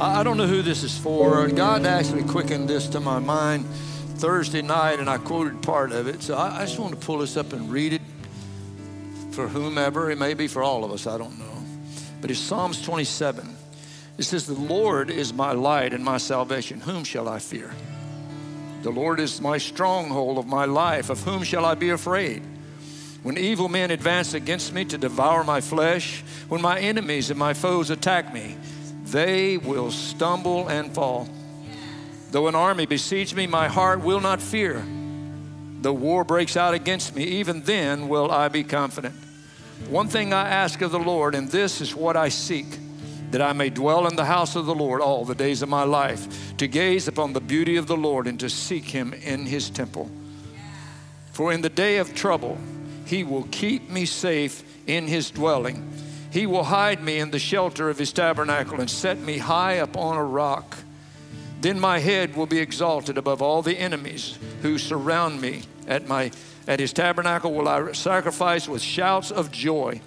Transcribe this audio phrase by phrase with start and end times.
[0.00, 1.46] I don't know who this is for.
[1.48, 3.64] God actually quickened this to my mind
[4.16, 6.20] Thursday night, and I quoted part of it.
[6.20, 8.02] So I, just want to pull this up and read it
[9.30, 10.10] for whomever.
[10.10, 11.62] It may be for all of us, I don't know.
[12.20, 13.56] But it's Psalms 27.
[14.18, 16.80] It says, The Lord is my light and my salvation.
[16.80, 17.72] Whom shall I fear?
[18.82, 21.08] The Lord is my stronghold of my life.
[21.08, 22.42] Of whom shall I be afraid?
[23.22, 27.54] When evil men advance against me to devour my flesh, when my enemies and my
[27.54, 28.56] foes attack me,
[29.14, 31.28] they will stumble and fall.
[32.32, 34.84] Though an army besiege me, my heart will not fear.
[35.82, 39.14] The war breaks out against me, even then will I be confident.
[39.88, 42.66] One thing I ask of the Lord, and this is what I seek
[43.30, 45.84] that I may dwell in the house of the Lord all the days of my
[45.84, 49.70] life, to gaze upon the beauty of the Lord and to seek him in his
[49.70, 50.10] temple.
[51.30, 52.58] For in the day of trouble,
[53.06, 55.88] he will keep me safe in his dwelling.
[56.34, 60.16] He will hide me in the shelter of his tabernacle and set me high upon
[60.16, 60.78] a rock.
[61.60, 65.62] Then my head will be exalted above all the enemies who surround me.
[65.86, 66.32] At, my,
[66.66, 70.00] at his tabernacle will I sacrifice with shouts of joy.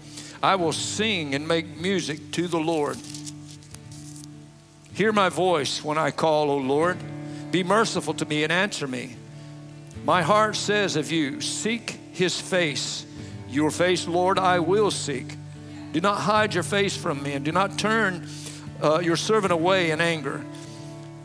[0.43, 2.97] I will sing and make music to the Lord.
[4.91, 6.97] Hear my voice when I call, O Lord.
[7.51, 9.15] Be merciful to me and answer me.
[10.03, 13.05] My heart says of you, Seek his face.
[13.47, 15.37] Your face, Lord, I will seek.
[15.97, 18.27] Do not hide your face from me and do not turn
[18.83, 20.45] uh, your servant away in anger.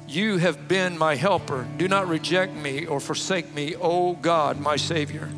[0.08, 1.68] You have been my helper.
[1.76, 5.28] Do not reject me or forsake me, O God, my Savior.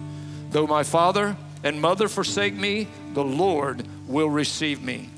[0.51, 5.11] Though my father and mother forsake me, the Lord will receive me.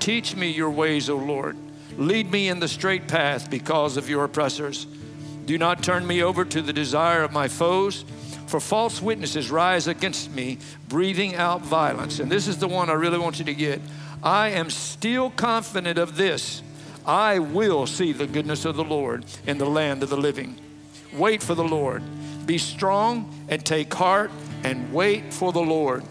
[0.00, 1.56] Teach me your ways, O Lord.
[1.96, 4.86] Lead me in the straight path because of your oppressors.
[5.46, 8.04] Do not turn me over to the desire of my foes
[8.46, 10.58] for false witnesses rise against me,
[10.88, 12.20] breathing out violence.
[12.20, 13.80] And this is the one I really want you to get.
[14.22, 16.62] I am still confident of this.
[17.04, 20.56] I will see the goodness of the Lord in the land of the living.
[21.12, 22.02] Wait for the Lord.
[22.46, 24.30] Be strong and take heart
[24.64, 26.04] and wait for the Lord.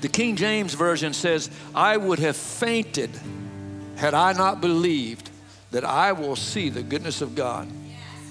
[0.00, 3.10] The King James Version says, I would have fainted
[3.96, 5.30] had I not believed
[5.70, 7.68] that I will see the goodness of God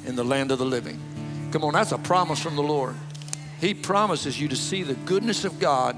[0.06, 1.00] in the land of the living.
[1.54, 2.96] Come on, that's a promise from the Lord.
[3.62, 5.96] He promises you to see the goodness of God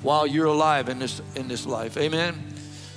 [0.00, 1.98] while you're alive in this, in this life.
[1.98, 2.34] Amen.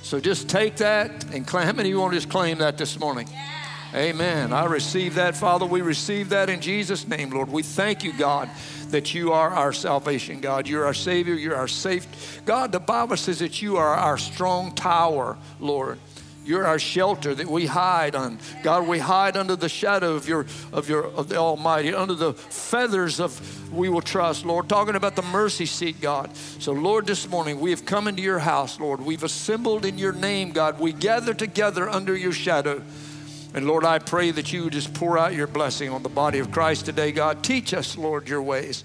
[0.00, 1.66] So just take that and claim.
[1.66, 3.28] How many of you want to just claim that this morning?
[3.30, 3.50] Yeah.
[3.94, 4.54] Amen.
[4.54, 5.66] I receive that, Father.
[5.66, 7.52] We receive that in Jesus' name, Lord.
[7.52, 8.48] We thank you, God,
[8.88, 10.66] that you are our salvation, God.
[10.66, 11.34] You're our Savior.
[11.34, 12.40] You're our safe.
[12.46, 15.98] God, the Bible says that you are our strong tower, Lord.
[16.44, 18.38] You're our shelter that we hide on.
[18.62, 22.32] God, we hide under the shadow of your of your of the Almighty, under the
[22.32, 24.68] feathers of we will trust, Lord.
[24.68, 26.34] Talking about the mercy seat, God.
[26.34, 29.00] So, Lord, this morning we have come into your house, Lord.
[29.00, 30.80] We've assembled in your name, God.
[30.80, 32.82] We gather together under your shadow.
[33.52, 36.38] And Lord, I pray that you would just pour out your blessing on the body
[36.38, 37.42] of Christ today, God.
[37.42, 38.84] Teach us, Lord, your ways.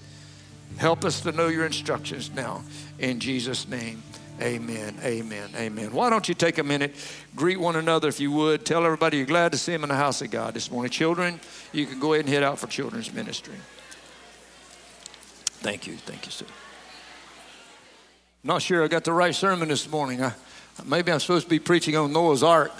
[0.76, 2.62] Help us to know your instructions now.
[2.98, 4.02] In Jesus' name.
[4.40, 4.98] Amen.
[5.02, 5.50] Amen.
[5.56, 5.92] Amen.
[5.92, 6.94] Why don't you take a minute,
[7.34, 8.66] greet one another if you would.
[8.66, 10.90] Tell everybody you're glad to see them in the house of God this morning.
[10.90, 11.40] Children,
[11.72, 13.54] you can go ahead and head out for children's ministry.
[15.60, 15.96] Thank you.
[15.96, 16.44] Thank you, sir.
[18.44, 20.22] Not sure I got the right sermon this morning.
[20.22, 20.32] I,
[20.84, 22.72] maybe I'm supposed to be preaching on Noah's Ark.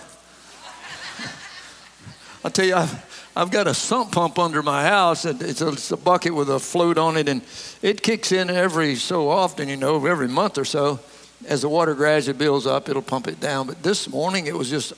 [2.44, 5.24] I'll tell you, I've, I've got a sump pump under my house.
[5.24, 7.40] It's a, it's a bucket with a float on it, and
[7.80, 11.00] it kicks in every so often, you know, every month or so
[11.46, 13.66] as the water gradually builds up, it'll pump it down.
[13.66, 14.92] But this morning, it was just,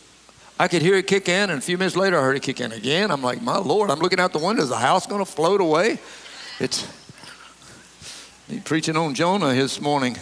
[0.58, 2.60] I could hear it kick in, and a few minutes later, I heard it kick
[2.60, 3.10] in again.
[3.10, 4.62] I'm like, my Lord, I'm looking out the window.
[4.62, 5.98] Is the house going to float away?
[6.60, 6.86] It's
[8.64, 10.16] preaching on Jonah this morning.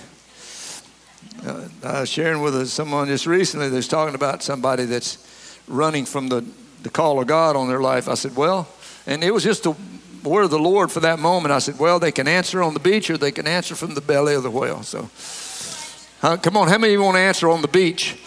[1.46, 5.18] Uh, I was sharing with someone just recently that's talking about somebody that's
[5.68, 6.44] running from the,
[6.82, 8.08] the call of God on their life.
[8.08, 8.68] I said, well,
[9.06, 9.74] and it was just the
[10.24, 11.52] word of the Lord for that moment.
[11.52, 14.00] I said, well, they can answer on the beach or they can answer from the
[14.00, 14.82] belly of the whale.
[14.82, 15.08] So
[16.26, 18.18] uh, come on, how many of you want to answer on the beach?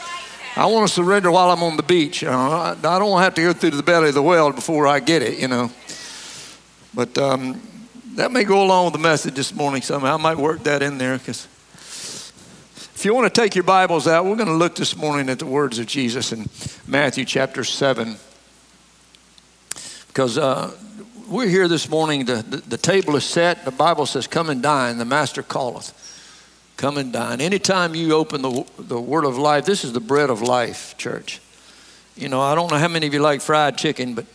[0.56, 2.24] I want to surrender while I'm on the beach.
[2.24, 4.54] Uh, I, I don't want to have to go through the belly of the well
[4.54, 5.70] before I get it, you know.
[6.94, 7.62] But um,
[8.16, 10.14] that may go along with the message this morning somehow.
[10.14, 11.46] I might work that in there because
[12.96, 15.40] if you want to take your Bibles out, we're going to look this morning at
[15.40, 16.48] the words of Jesus in
[16.88, 18.16] Matthew chapter 7.
[20.08, 20.72] Because uh,
[21.28, 24.64] we're here this morning, the, the, the table is set, the Bible says, Come and
[24.64, 26.09] dine, the Master calleth.
[26.80, 27.42] Come and dine.
[27.42, 31.42] Anytime you open the, the word of life, this is the bread of life, church.
[32.16, 34.26] You know, I don't know how many of you like fried chicken, but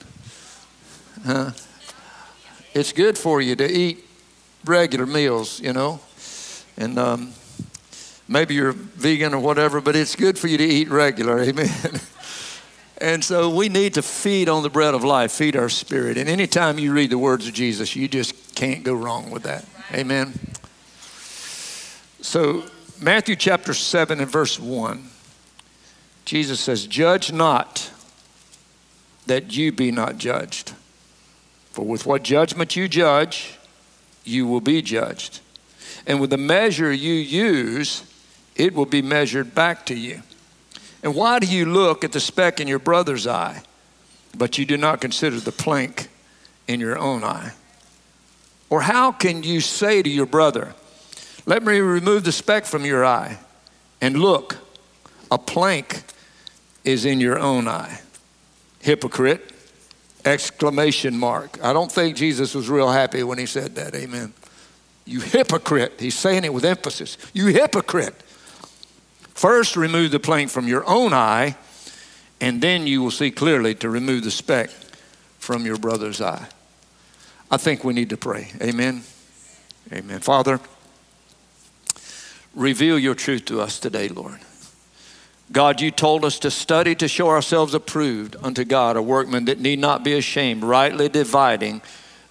[1.24, 1.52] huh?
[2.74, 4.06] it's good for you to eat
[4.66, 6.00] regular meals, you know.
[6.76, 7.32] And um,
[8.28, 11.40] maybe you're vegan or whatever, but it's good for you to eat regular.
[11.44, 11.70] Amen.
[12.98, 16.18] And so we need to feed on the bread of life, feed our spirit.
[16.18, 19.64] And anytime you read the words of Jesus, you just can't go wrong with that.
[19.94, 20.34] Amen.
[22.24, 22.64] So,
[23.02, 25.10] Matthew chapter 7 and verse 1,
[26.24, 27.92] Jesus says, Judge not
[29.26, 30.72] that you be not judged.
[31.72, 33.58] For with what judgment you judge,
[34.24, 35.40] you will be judged.
[36.06, 38.10] And with the measure you use,
[38.56, 40.22] it will be measured back to you.
[41.02, 43.62] And why do you look at the speck in your brother's eye,
[44.34, 46.08] but you do not consider the plank
[46.66, 47.52] in your own eye?
[48.70, 50.74] Or how can you say to your brother,
[51.46, 53.38] Let me remove the speck from your eye,
[54.00, 54.56] and look,
[55.30, 56.02] a plank
[56.84, 58.00] is in your own eye?
[58.80, 59.50] Hypocrite!
[60.24, 61.62] Exclamation mark.
[61.62, 63.94] I don't think Jesus was real happy when he said that.
[63.94, 64.32] Amen.
[65.04, 65.94] You hypocrite.
[65.98, 67.18] He's saying it with emphasis.
[67.34, 68.14] You hypocrite.
[69.34, 71.56] First, remove the plank from your own eye,
[72.40, 74.70] and then you will see clearly to remove the speck
[75.38, 76.48] from your brother's eye.
[77.50, 78.48] I think we need to pray.
[78.62, 79.02] Amen.
[79.92, 80.20] Amen.
[80.20, 80.58] Father,
[82.54, 84.40] reveal your truth to us today, Lord.
[85.52, 89.60] God, you told us to study to show ourselves approved unto God, a workman that
[89.60, 91.82] need not be ashamed, rightly dividing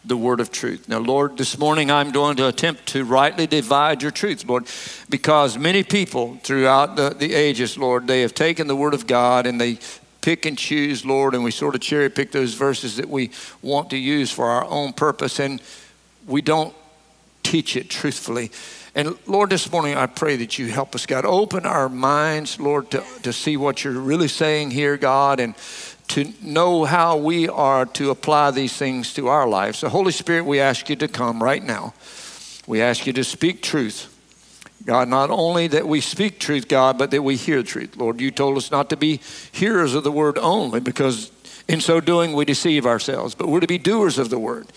[0.05, 0.89] the word of truth.
[0.89, 4.67] Now, Lord, this morning I'm going to attempt to rightly divide your truth, Lord,
[5.09, 9.45] because many people throughout the, the ages, Lord, they have taken the word of God
[9.45, 9.79] and they
[10.19, 13.29] pick and choose, Lord, and we sort of cherry pick those verses that we
[13.61, 15.61] want to use for our own purpose, and
[16.25, 16.73] we don't
[17.43, 18.51] teach it truthfully.
[18.95, 21.25] And Lord, this morning I pray that you help us, God.
[21.25, 25.55] Open our minds, Lord, to, to see what you're really saying here, God, and
[26.09, 29.79] to know how we are to apply these things to our lives.
[29.79, 31.93] So, Holy Spirit, we ask you to come right now.
[32.67, 34.09] We ask you to speak truth.
[34.85, 37.95] God, not only that we speak truth, God, but that we hear truth.
[37.95, 41.31] Lord, you told us not to be hearers of the word only because
[41.67, 44.67] in so doing we deceive ourselves, but we're to be doers of the word.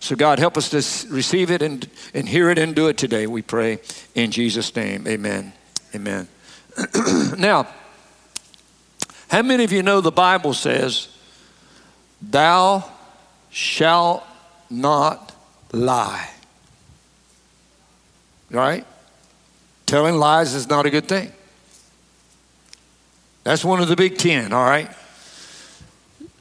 [0.00, 3.26] So, God, help us to receive it and, and hear it and do it today,
[3.26, 3.80] we pray.
[4.14, 5.52] In Jesus' name, amen.
[5.94, 6.28] Amen.
[7.38, 7.66] now,
[9.28, 11.08] how many of you know the Bible says,
[12.22, 12.84] Thou
[13.50, 14.24] shalt
[14.70, 15.32] not
[15.72, 16.30] lie?
[18.50, 18.86] Right?
[19.86, 21.32] Telling lies is not a good thing.
[23.44, 24.90] That's one of the big ten, all right?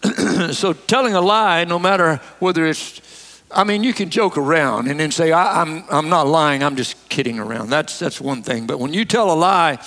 [0.51, 3.01] so telling a lie, no matter whether it's,
[3.49, 6.63] I mean, you can joke around and then say, I, am I'm, I'm not lying,
[6.63, 7.69] I'm just kidding around.
[7.69, 8.67] That's, that's one thing.
[8.67, 9.79] But when you tell a lie,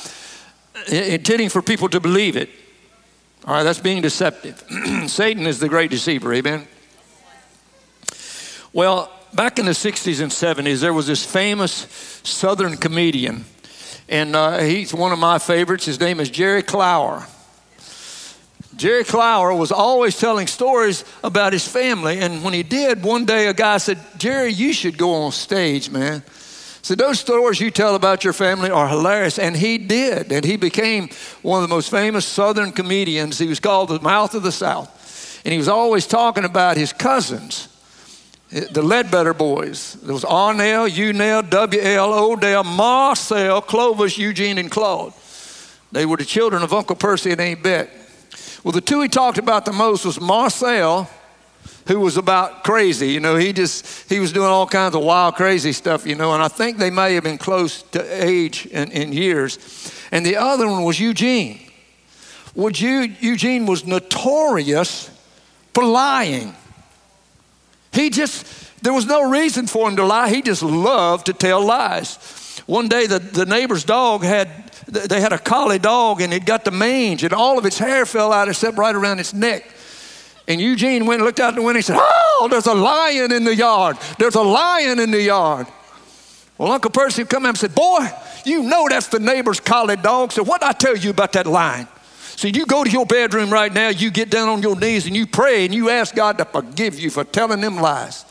[0.89, 2.49] intending for people to believe it,
[3.45, 4.63] all right, that's being deceptive.
[5.07, 6.67] Satan is the great deceiver, amen?
[8.73, 13.45] Well, back in the 60s and 70s, there was this famous Southern comedian,
[14.09, 15.85] and uh, he's one of my favorites.
[15.85, 17.27] His name is Jerry Clower.
[18.77, 23.49] Jerry Clower was always telling stories about his family, and when he did, one day
[23.49, 26.23] a guy said, Jerry, you should go on stage, man.
[26.83, 29.39] So those stories you tell about your family are hilarious.
[29.39, 30.33] And he did.
[30.33, 31.11] And he became
[31.43, 33.39] one of the most famous Southern comedians.
[33.39, 35.43] He was called the Mouth of the South.
[35.45, 37.69] And he was always talking about his cousins,
[38.51, 39.95] the Ledbetter boys.
[40.03, 45.13] There was Arnell, Unell, W.L., Odell, Marcel, Clovis, Eugene, and Claude.
[45.93, 47.91] They were the children of Uncle Percy and Aunt Bet.
[48.63, 51.09] Well, the two he talked about the most was Marcel
[51.87, 53.09] who was about crazy.
[53.09, 56.33] You know, he just, he was doing all kinds of wild, crazy stuff, you know,
[56.35, 59.59] and I think they may have been close to age in, in years.
[60.13, 61.61] And the other one was Eugene.
[62.55, 65.11] Well, Eugene was notorious
[65.73, 66.55] for lying.
[67.93, 68.47] He just,
[68.83, 70.31] there was no reason for him to lie.
[70.31, 72.19] He just loved to tell lies.
[72.71, 74.49] One day, the, the neighbor's dog had,
[74.87, 78.07] they had a collie dog and it got the mange and all of its hair
[78.07, 79.69] fell out except right around its neck.
[80.47, 83.43] And Eugene went and looked out the window and said, Oh, there's a lion in
[83.43, 83.99] the yard.
[84.21, 85.67] There's a lion in the yard.
[86.59, 88.09] Well, Uncle Percy come in and said, Boy,
[88.45, 90.31] you know that's the neighbor's collie dog.
[90.31, 91.89] So what I tell you about that lion?
[92.37, 95.17] So you go to your bedroom right now, you get down on your knees and
[95.17, 98.25] you pray and you ask God to forgive you for telling them lies.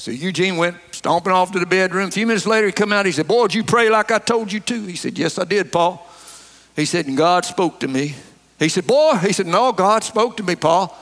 [0.00, 2.08] So Eugene went stomping off to the bedroom.
[2.08, 3.04] A few minutes later, he come out.
[3.04, 4.86] He said, Boy, did you pray like I told you to?
[4.86, 6.08] He said, Yes, I did, Paul.
[6.74, 8.14] He said, And God spoke to me.
[8.58, 10.96] He said, Boy, he said, No, God spoke to me, Paul.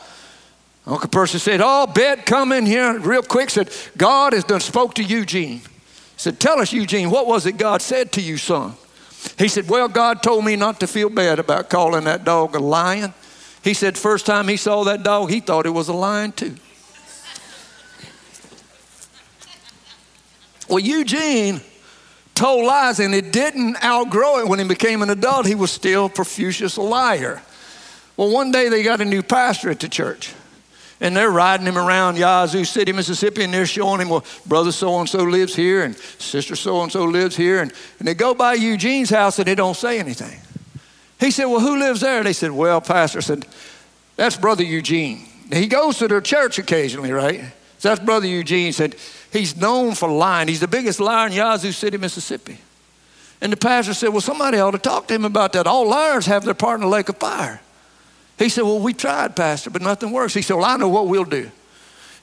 [0.85, 3.51] Uncle Percy said, Oh, Bet, come in here real quick.
[3.51, 5.61] Said, God has done spoke to Eugene.
[6.17, 8.75] Said, Tell us, Eugene, what was it God said to you, son?
[9.39, 12.59] He said, Well, God told me not to feel bad about calling that dog a
[12.59, 13.15] lion.
[13.63, 16.57] He said, First time he saw that dog, he thought it was a lion too.
[20.69, 21.61] Well, Eugene
[22.35, 25.47] told lies and it didn't outgrow it when he became an adult.
[25.47, 27.43] He was still a liar.
[28.17, 30.35] Well, one day they got a new pastor at the church.
[31.01, 34.99] And they're riding him around Yazoo City, Mississippi, and they're showing him, well, brother so
[34.99, 37.63] and so lives here, and sister so and so lives here.
[37.63, 40.41] And, and they go by Eugene's house and they don't say anything.
[41.21, 42.25] He said, Well, who lives there?
[42.25, 43.47] They said, Well, Pastor said,
[44.17, 45.25] That's Brother Eugene.
[45.53, 47.53] He goes to their church occasionally, right?
[47.79, 48.97] So that's Brother Eugene said,
[49.33, 50.49] He's known for lying.
[50.49, 52.59] He's the biggest liar in Yazoo City, Mississippi.
[53.41, 55.67] And the pastor said, Well, somebody ought to talk to him about that.
[55.67, 57.61] All liars have their part in the lake of fire.
[58.39, 60.35] He said, Well, we tried, Pastor, but nothing works.
[60.35, 61.51] He said, Well, I know what we'll do.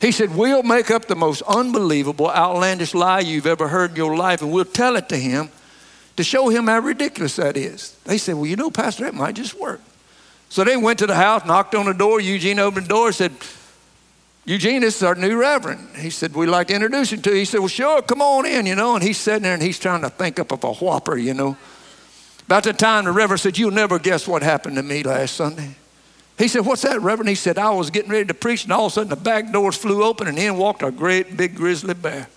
[0.02, 4.16] He said, We'll make up the most unbelievable, outlandish lie you've ever heard in your
[4.18, 5.50] life, and we'll tell it to him
[6.18, 7.98] to show him how ridiculous that is.
[8.06, 9.82] They said, Well, you know, Pastor, that might just work.
[10.50, 12.20] So they went to the house, knocked on the door.
[12.20, 13.32] Eugene opened the door said,
[14.46, 15.96] Eugene, this is our new reverend.
[15.98, 17.38] He said, We'd like to introduce him to you.
[17.38, 18.94] He said, Well, sure, come on in, you know.
[18.96, 21.58] And he's sitting there and he's trying to think up of a whopper, you know.
[22.46, 25.76] About the time the reverend said, You'll never guess what happened to me last Sunday.
[26.38, 27.30] He said, What's that, Reverend?
[27.30, 29.52] He said, I was getting ready to preach, and all of a sudden the back
[29.52, 32.28] doors flew open, and in walked a great big grizzly bear.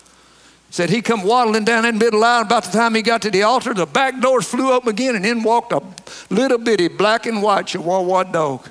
[0.70, 2.42] Said he come waddling down in the middle aisle.
[2.42, 5.26] About the time he got to the altar, the back doors flew open again, and
[5.26, 5.82] in walked a
[6.30, 8.68] little bitty black and white Chihuahua dog.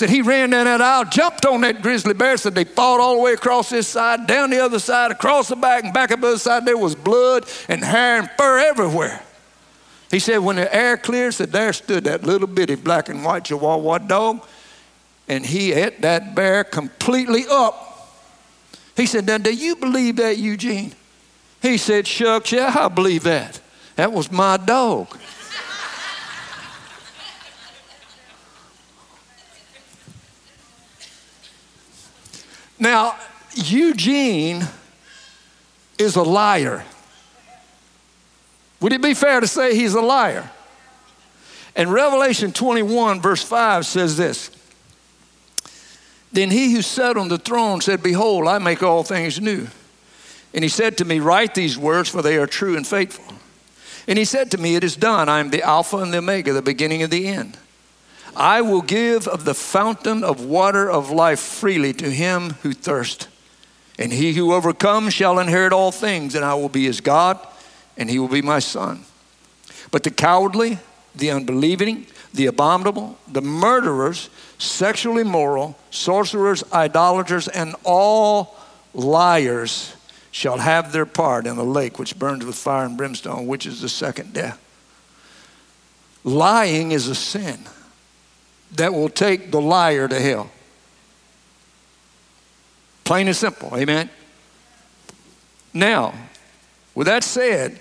[0.00, 2.34] Said he ran down that aisle, jumped on that grizzly bear.
[2.38, 5.56] Said they fought all the way across this side, down the other side, across the
[5.56, 6.64] back, and back up the other side.
[6.64, 9.22] There was blood and hair and fur everywhere.
[10.10, 13.44] He said when the air cleared, said there stood that little bitty black and white
[13.44, 14.42] Chihuahua dog,
[15.28, 18.08] and he ate that bear completely up.
[18.96, 20.94] He said, Now, do you believe that, Eugene?
[21.60, 23.60] He said, Shucks, yeah, I believe that.
[23.96, 25.14] That was my dog.
[32.80, 33.16] Now,
[33.54, 34.66] Eugene
[35.98, 36.84] is a liar.
[38.80, 40.50] Would it be fair to say he's a liar?
[41.76, 44.50] And Revelation 21, verse 5 says this
[46.32, 49.68] Then he who sat on the throne said, Behold, I make all things new.
[50.52, 53.34] And he said to me, Write these words, for they are true and faithful.
[54.08, 55.28] And he said to me, It is done.
[55.28, 57.58] I am the Alpha and the Omega, the beginning and the end.
[58.36, 63.28] I will give of the fountain of water of life freely to him who thirsts.
[63.98, 67.38] And he who overcomes shall inherit all things, and I will be his God,
[67.96, 69.04] and he will be my son.
[69.90, 70.78] But the cowardly,
[71.14, 78.56] the unbelieving, the abominable, the murderers, sexually immoral, sorcerers, idolaters, and all
[78.94, 79.94] liars
[80.30, 83.80] shall have their part in the lake which burns with fire and brimstone, which is
[83.80, 84.58] the second death.
[86.22, 87.58] Lying is a sin
[88.72, 90.50] that will take the liar to hell.
[93.04, 94.08] Plain and simple, amen?
[95.74, 96.14] Now,
[96.94, 97.78] with that said,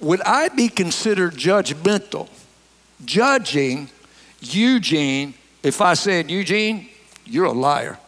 [0.00, 2.28] would I be considered judgmental,
[3.04, 3.90] judging
[4.40, 6.88] Eugene if I said, Eugene,
[7.24, 7.98] you're a liar?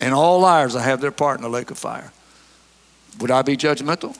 [0.00, 2.12] And all liars, I have their part in the lake of fire.
[3.20, 4.16] Would I be judgmental?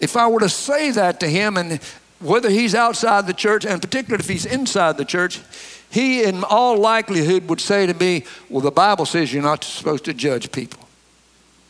[0.00, 1.80] If I were to say that to him, and
[2.22, 5.40] whether he's outside the church, and particularly if he's inside the church,
[5.90, 10.04] he in all likelihood would say to me, Well, the Bible says you're not supposed
[10.06, 10.88] to judge people.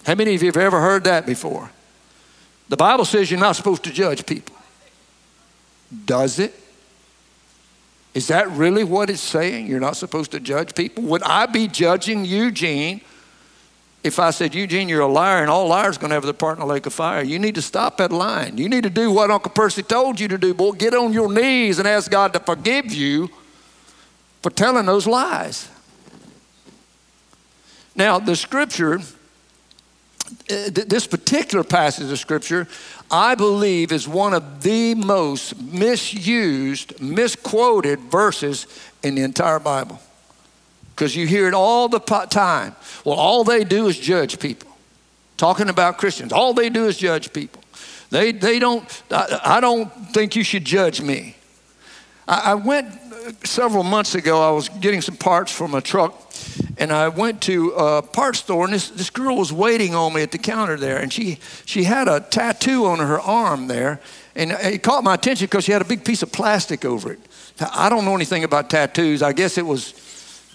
[0.06, 1.70] How many of you have ever heard that before?
[2.68, 4.56] The Bible says you're not supposed to judge people.
[6.04, 6.54] Does it?
[8.14, 9.66] Is that really what it's saying?
[9.66, 11.04] You're not supposed to judge people?
[11.04, 13.00] Would I be judging you Eugene
[14.02, 16.32] if I said, Eugene, you're a liar and all liars are going to have their
[16.32, 17.22] part in the lake of fire?
[17.22, 18.58] You need to stop that lying.
[18.58, 20.72] You need to do what Uncle Percy told you to do, boy.
[20.72, 23.30] Get on your knees and ask God to forgive you
[24.42, 25.68] for telling those lies.
[27.94, 32.66] Now, the scripture, uh, this particular passage of scripture,
[33.10, 38.66] I believe is one of the most misused, misquoted verses
[39.02, 40.00] in the entire Bible.
[40.94, 42.76] Because you hear it all the time.
[43.04, 44.70] Well, all they do is judge people.
[45.36, 47.62] Talking about Christians, all they do is judge people.
[48.10, 51.34] They, they don't, I, I don't think you should judge me.
[52.28, 52.88] I, I went
[53.44, 56.14] several months ago, I was getting some parts from a truck,
[56.78, 60.22] and I went to a parts store, and this, this girl was waiting on me
[60.22, 64.00] at the counter there, and she, she had a tattoo on her arm there,
[64.34, 67.20] and it caught my attention because she had a big piece of plastic over it.
[67.72, 69.22] I don't know anything about tattoos.
[69.22, 69.94] I guess it was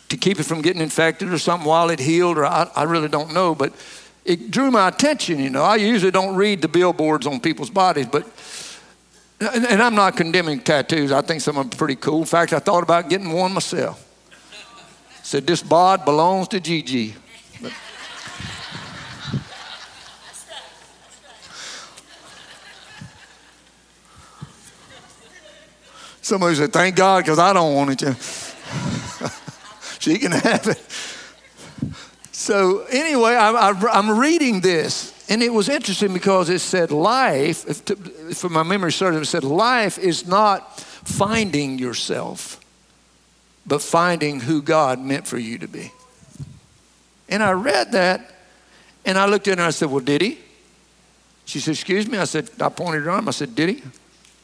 [0.09, 3.09] to keep it from getting infected or something while it healed, or I, I really
[3.09, 3.73] don't know, but
[4.23, 5.63] it drew my attention, you know.
[5.63, 8.25] I usually don't read the billboards on people's bodies, but
[9.39, 11.11] and, and I'm not condemning tattoos.
[11.11, 12.19] I think some of them are pretty cool.
[12.19, 14.03] In fact, I thought about getting one myself.
[15.23, 17.15] Said this bod belongs to Gigi.
[17.61, 17.73] But,
[26.21, 28.46] Somebody said, Thank God, because I don't want it to.
[29.99, 30.81] She can have it.
[32.31, 37.83] So, anyway, I'm, I'm reading this, and it was interesting because it said life, if,
[37.85, 37.97] to,
[38.29, 42.59] if my memory serves, it said life is not finding yourself,
[43.65, 45.91] but finding who God meant for you to be.
[47.27, 48.31] And I read that,
[49.05, 50.37] and I looked at her and I said, Well, did he?
[51.45, 52.17] She said, Excuse me.
[52.17, 53.27] I said, I pointed her arm.
[53.27, 53.83] I said, Did he?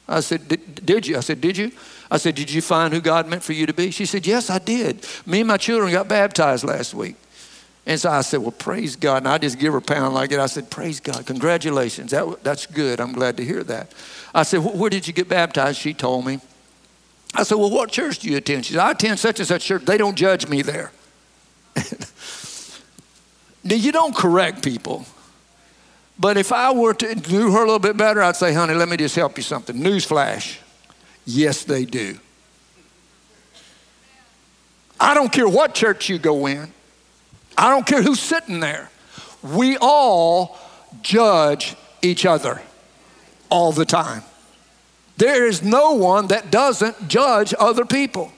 [0.08, 0.48] I said,
[0.86, 1.18] Did you?
[1.18, 1.72] I said, Did you?
[2.12, 3.92] I said, Did you find who God meant for you to be?
[3.92, 5.06] She said, Yes, I did.
[5.26, 7.16] Me and my children got baptized last week.
[7.86, 9.18] And so I said, Well, praise God.
[9.18, 10.40] And I just give her a pound like it.
[10.40, 11.26] I said, Praise God.
[11.26, 12.12] Congratulations.
[12.12, 13.00] That, that's good.
[13.00, 13.92] I'm glad to hear that.
[14.34, 15.80] I said, Where did you get baptized?
[15.80, 16.40] She told me.
[17.34, 18.66] I said, Well, what church do you attend?
[18.66, 19.86] She said, I attend such and such church.
[19.86, 20.92] They don't judge me there.
[23.64, 25.06] now, you don't correct people.
[26.20, 28.88] But if I were to do her a little bit better, I'd say, honey, let
[28.88, 29.76] me just help you something.
[29.76, 30.60] Newsflash.
[31.26, 32.20] Yes, they do.
[35.00, 36.72] I don't care what church you go in.
[37.58, 38.90] I don't care who's sitting there.
[39.42, 40.58] We all
[41.02, 42.62] judge each other
[43.50, 44.24] all the time.
[45.18, 48.32] There is no one that doesn't judge other people.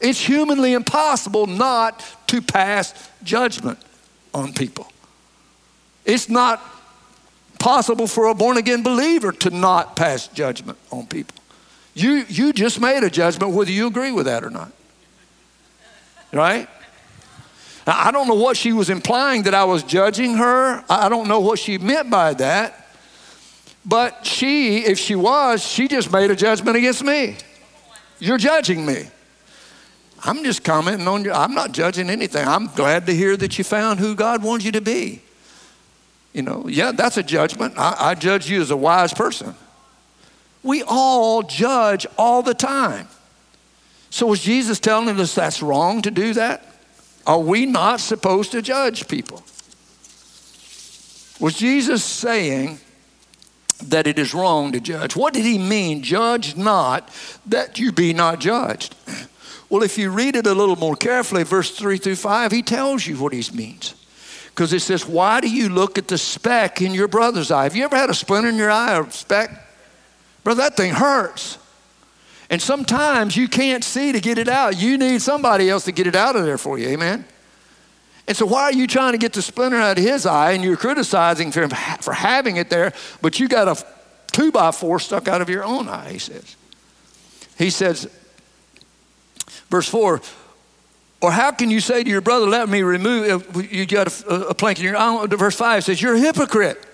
[0.00, 3.78] It's humanly impossible not to pass judgment
[4.32, 4.86] on people.
[6.04, 6.62] It's not
[7.66, 11.36] possible for a born again believer to not pass judgment on people.
[11.94, 14.70] You, you just made a judgment whether you agree with that or not.
[16.32, 16.68] Right?
[17.84, 20.84] Now, I don't know what she was implying that I was judging her.
[20.88, 22.86] I don't know what she meant by that.
[23.84, 27.36] But she, if she was, she just made a judgment against me.
[28.20, 29.08] You're judging me.
[30.22, 31.32] I'm just commenting on you.
[31.32, 32.46] I'm not judging anything.
[32.46, 35.22] I'm glad to hear that you found who God wants you to be.
[36.36, 37.78] You know, yeah, that's a judgment.
[37.78, 39.54] I, I judge you as a wise person.
[40.62, 43.08] We all judge all the time.
[44.10, 46.62] So was Jesus telling us that's wrong to do that?
[47.26, 49.42] Are we not supposed to judge people?
[51.40, 52.80] Was Jesus saying
[53.84, 55.16] that it is wrong to judge?
[55.16, 56.02] What did he mean?
[56.02, 57.08] Judge not
[57.46, 58.94] that you be not judged.
[59.70, 63.06] Well, if you read it a little more carefully, verse 3 through 5, he tells
[63.06, 63.94] you what he means.
[64.56, 67.64] Because it says, Why do you look at the speck in your brother's eye?
[67.64, 69.50] Have you ever had a splinter in your eye or a speck?
[70.44, 71.58] Brother, that thing hurts.
[72.48, 74.80] And sometimes you can't see to get it out.
[74.80, 76.88] You need somebody else to get it out of there for you.
[76.88, 77.26] Amen?
[78.26, 80.64] And so, why are you trying to get the splinter out of his eye and
[80.64, 83.86] you're criticizing for, for having it there, but you got a
[84.32, 86.56] two by four stuck out of your own eye, he says.
[87.58, 88.08] He says,
[89.68, 90.22] verse 4
[91.26, 94.54] or how can you say to your brother, let me remove, you got a, a
[94.54, 95.26] plank in your eye?
[95.26, 96.86] Verse 5 says, You're a hypocrite.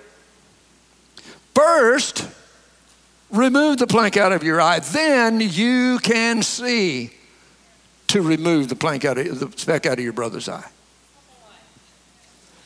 [1.55, 2.27] First,
[3.31, 7.11] remove the plank out of your eye, then you can see
[8.07, 10.71] to remove the plank out of the speck out of your brother's eye.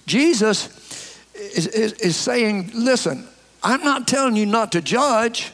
[0.06, 3.26] Jesus is, is, is saying, listen,
[3.64, 5.50] I'm not telling you not to judge,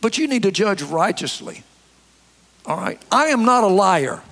[0.00, 1.64] but you need to judge righteously.
[2.64, 3.02] All right?
[3.10, 4.22] I am not a liar.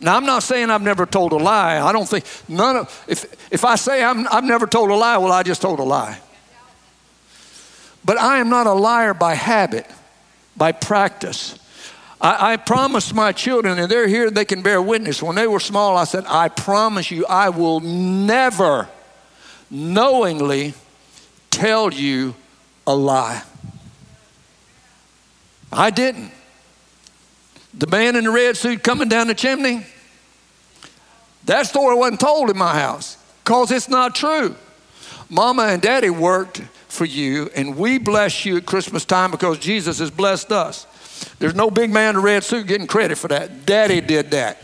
[0.00, 1.78] Now, I'm not saying I've never told a lie.
[1.78, 5.18] I don't think, none of, if, if I say I'm, I've never told a lie,
[5.18, 6.18] well, I just told a lie.
[8.02, 9.86] But I am not a liar by habit,
[10.56, 11.58] by practice.
[12.18, 15.22] I, I promised my children, and they're here, they can bear witness.
[15.22, 18.88] When they were small, I said, I promise you, I will never
[19.70, 20.72] knowingly
[21.50, 22.34] tell you
[22.86, 23.42] a lie.
[25.70, 26.32] I didn't.
[27.80, 29.86] The man in the red suit coming down the chimney,
[31.46, 34.54] that story wasn't told in my house because it's not true.
[35.30, 39.98] Mama and daddy worked for you, and we bless you at Christmas time because Jesus
[39.98, 40.86] has blessed us.
[41.38, 43.64] There's no big man in a red suit getting credit for that.
[43.64, 44.62] Daddy did that.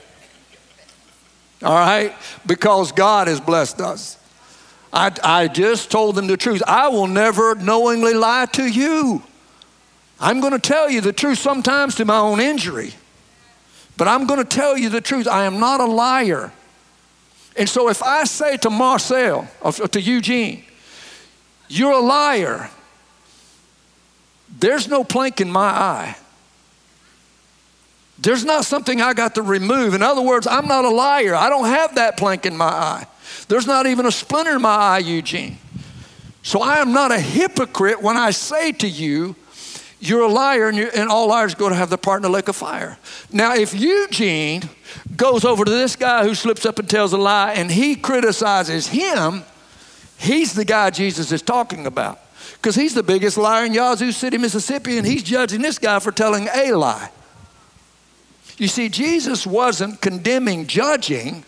[1.62, 2.14] All right?
[2.44, 4.18] Because God has blessed us.
[4.92, 6.62] I, I just told them the truth.
[6.66, 9.22] I will never knowingly lie to you.
[10.20, 12.92] I'm going to tell you the truth sometimes to my own injury,
[13.96, 15.26] but I'm going to tell you the truth.
[15.26, 16.52] I am not a liar.
[17.56, 20.64] And so if I say to Marcel, or to Eugene,
[21.68, 22.70] you're a liar.
[24.58, 26.16] There's no plank in my eye.
[28.18, 29.94] There's not something I got to remove.
[29.94, 31.34] In other words, I'm not a liar.
[31.34, 33.06] I don't have that plank in my eye.
[33.48, 35.58] There's not even a splinter in my eye, Eugene.
[36.42, 39.34] So I am not a hypocrite when I say to you,
[40.08, 42.48] you're a liar and, and all liars go to have their part in the lake
[42.48, 42.98] of fire.
[43.32, 44.62] Now, if Eugene
[45.16, 48.88] goes over to this guy who slips up and tells a lie and he criticizes
[48.88, 49.44] him,
[50.18, 52.20] He's the guy Jesus is talking about.
[52.54, 56.10] Because he's the biggest liar in Yazoo City, Mississippi, and he's judging this guy for
[56.10, 57.10] telling a lie.
[58.56, 61.44] You see, Jesus wasn't condemning judging,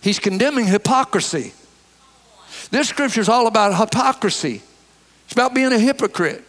[0.00, 1.52] he's condemning hypocrisy.
[2.70, 4.62] This scripture is all about hypocrisy,
[5.24, 6.44] it's about being a hypocrite.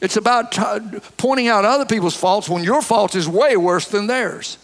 [0.00, 4.06] It's about t- pointing out other people's faults when your fault is way worse than
[4.06, 4.58] theirs.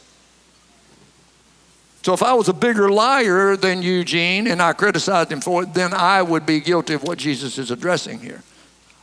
[2.03, 5.73] So if I was a bigger liar than Eugene and I criticized him for it,
[5.73, 8.43] then I would be guilty of what Jesus is addressing here.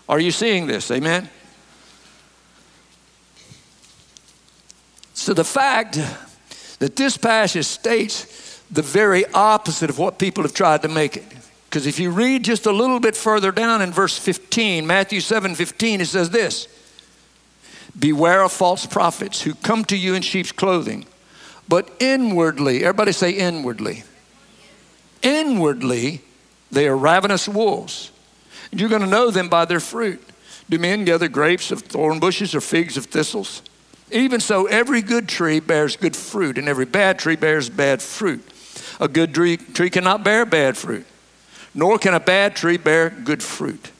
[0.07, 0.91] Are you seeing this?
[0.91, 1.29] Amen?
[5.13, 5.99] So the fact
[6.79, 11.25] that this passage states the very opposite of what people have tried to make it.
[11.71, 15.55] Because if you read just a little bit further down in verse 15, Matthew 7
[15.55, 16.67] 15, it says this
[17.97, 21.05] Beware of false prophets who come to you in sheep's clothing
[21.71, 24.03] but inwardly, everybody say inwardly.
[25.21, 26.21] Inwardly,
[26.69, 28.11] they are ravenous wolves.
[28.73, 30.21] You're going to know them by their fruit.
[30.69, 33.61] Do men gather grapes of thorn bushes or figs of thistles?
[34.11, 38.45] Even so, every good tree bears good fruit, and every bad tree bears bad fruit.
[38.99, 41.05] A good tree, tree cannot bear bad fruit,
[41.73, 43.91] nor can a bad tree bear good fruit.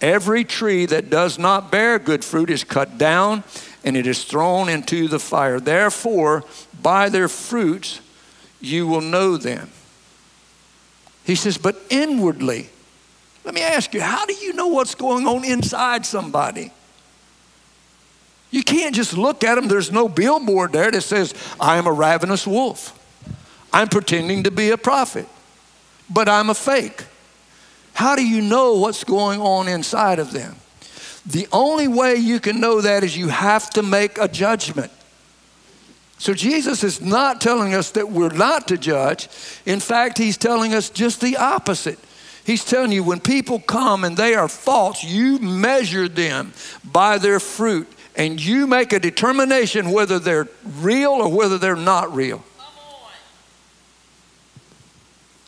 [0.00, 3.44] Every tree that does not bear good fruit is cut down
[3.84, 5.60] and it is thrown into the fire.
[5.60, 6.44] Therefore,
[6.82, 8.00] by their fruits
[8.60, 9.70] you will know them.
[11.24, 12.70] He says, but inwardly,
[13.44, 16.72] let me ask you, how do you know what's going on inside somebody?
[18.50, 19.68] You can't just look at them.
[19.68, 22.96] There's no billboard there that says, I am a ravenous wolf.
[23.72, 25.28] I'm pretending to be a prophet,
[26.08, 27.04] but I'm a fake.
[27.94, 30.56] How do you know what's going on inside of them?
[31.26, 34.90] The only way you can know that is you have to make a judgment.
[36.18, 39.28] So Jesus is not telling us that we're not to judge.
[39.64, 41.98] In fact, he's telling us just the opposite.
[42.44, 46.52] He's telling you when people come and they are false, you measure them
[46.84, 50.48] by their fruit and you make a determination whether they're
[50.80, 52.42] real or whether they're not real.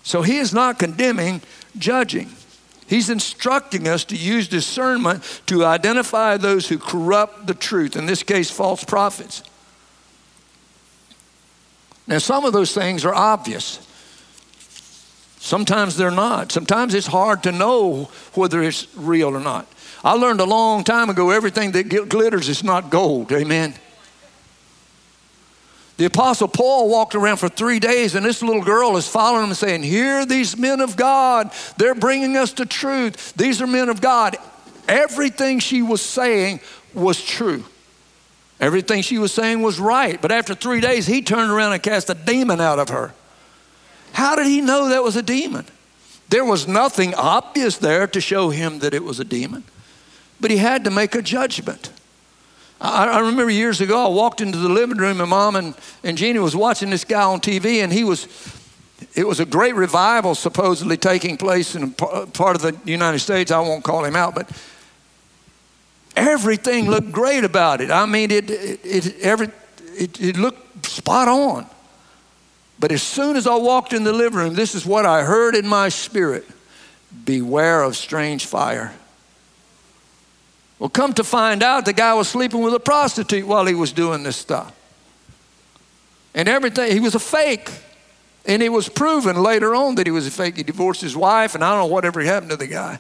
[0.05, 1.42] So he is not condemning
[1.76, 2.30] judging.
[2.87, 8.22] He's instructing us to use discernment to identify those who corrupt the truth, in this
[8.22, 9.42] case, false prophets.
[12.06, 13.78] Now, some of those things are obvious.
[15.38, 16.52] Sometimes they're not.
[16.52, 19.66] Sometimes it's hard to know whether it's real or not.
[20.04, 23.32] I learned a long time ago everything that glitters is not gold.
[23.32, 23.74] Amen.
[26.02, 29.54] The Apostle Paul walked around for three days, and this little girl is following him
[29.54, 33.32] saying, Here, these men of God, they're bringing us to truth.
[33.34, 34.36] These are men of God.
[34.88, 36.58] Everything she was saying
[36.92, 37.62] was true.
[38.58, 40.20] Everything she was saying was right.
[40.20, 43.14] But after three days, he turned around and cast a demon out of her.
[44.12, 45.66] How did he know that was a demon?
[46.30, 49.62] There was nothing obvious there to show him that it was a demon,
[50.40, 51.92] but he had to make a judgment.
[52.83, 56.18] I, I remember years ago, I walked into the living room and mom and, and
[56.18, 58.27] Jeannie was watching this guy on TV and he was,
[59.14, 63.53] it was a great revival supposedly taking place in part of the United States.
[63.53, 64.51] I won't call him out, but
[66.16, 67.92] everything looked great about it.
[67.92, 69.51] I mean, it, it, it, every,
[69.97, 71.66] it, it looked spot on.
[72.81, 75.55] But as soon as I walked in the living room, this is what I heard
[75.55, 76.45] in my spirit
[77.25, 78.92] beware of strange fire.
[80.83, 83.92] Well, come to find out, the guy was sleeping with a prostitute while he was
[83.92, 84.75] doing this stuff.
[86.35, 87.71] And everything, he was a fake.
[88.47, 90.57] And it was proven later on that he was a fake.
[90.57, 92.99] He divorced his wife, and I don't know whatever happened to the guy.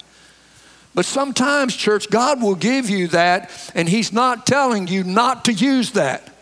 [0.94, 5.52] But sometimes, church, God will give you that, and He's not telling you not to
[5.52, 6.32] use that.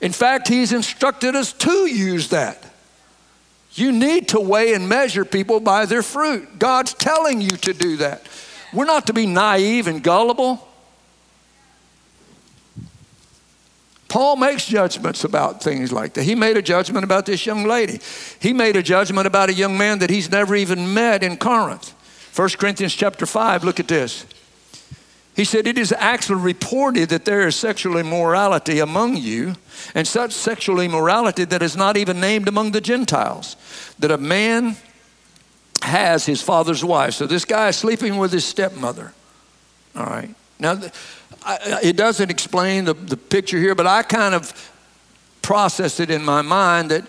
[0.00, 2.64] In fact, He's instructed us to use that.
[3.74, 6.58] You need to weigh and measure people by their fruit.
[6.58, 8.26] God's telling you to do that.
[8.74, 10.68] We're not to be naive and gullible.
[14.08, 16.22] Paul makes judgments about things like that.
[16.22, 17.98] He made a judgment about this young lady.
[18.38, 21.94] He made a judgment about a young man that he's never even met in Corinth.
[22.36, 24.24] 1 Corinthians chapter 5, look at this.
[25.34, 29.54] He said, It is actually reported that there is sexual immorality among you,
[29.94, 33.56] and such sexual immorality that is not even named among the Gentiles,
[33.98, 34.76] that a man
[35.84, 37.14] has his father's wife.
[37.14, 39.12] So this guy is sleeping with his stepmother.
[39.94, 40.34] All right.
[40.58, 40.80] Now,
[41.82, 44.52] it doesn't explain the, the picture here, but I kind of
[45.42, 47.04] processed it in my mind that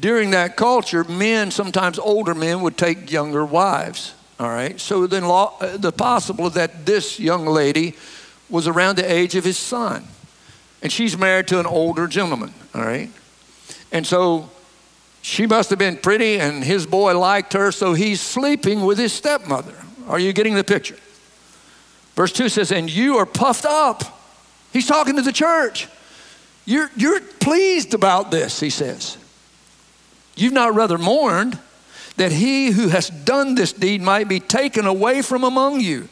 [0.00, 4.14] during that culture, men, sometimes older men, would take younger wives.
[4.40, 4.78] All right.
[4.80, 7.94] So then, law, uh, the possible that this young lady
[8.50, 10.04] was around the age of his son,
[10.82, 12.52] and she's married to an older gentleman.
[12.74, 13.10] All right.
[13.92, 14.50] And so
[15.26, 19.12] she must have been pretty, and his boy liked her, so he's sleeping with his
[19.12, 19.74] stepmother.
[20.06, 20.94] Are you getting the picture?
[22.14, 24.20] Verse 2 says, And you are puffed up.
[24.72, 25.88] He's talking to the church.
[26.64, 29.18] You're, you're pleased about this, he says.
[30.36, 31.58] You've not rather mourned
[32.18, 36.08] that he who has done this deed might be taken away from among you.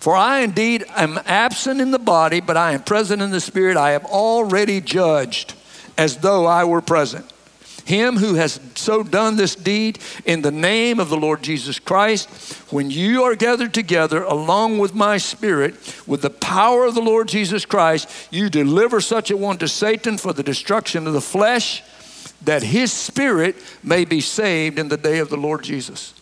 [0.00, 3.76] For I indeed am absent in the body, but I am present in the spirit.
[3.76, 5.52] I have already judged
[5.98, 7.30] as though I were present.
[7.88, 12.28] Him who has so done this deed in the name of the Lord Jesus Christ,
[12.70, 15.74] when you are gathered together along with my spirit,
[16.06, 20.18] with the power of the Lord Jesus Christ, you deliver such a one to Satan
[20.18, 21.82] for the destruction of the flesh
[22.42, 26.12] that his spirit may be saved in the day of the Lord Jesus.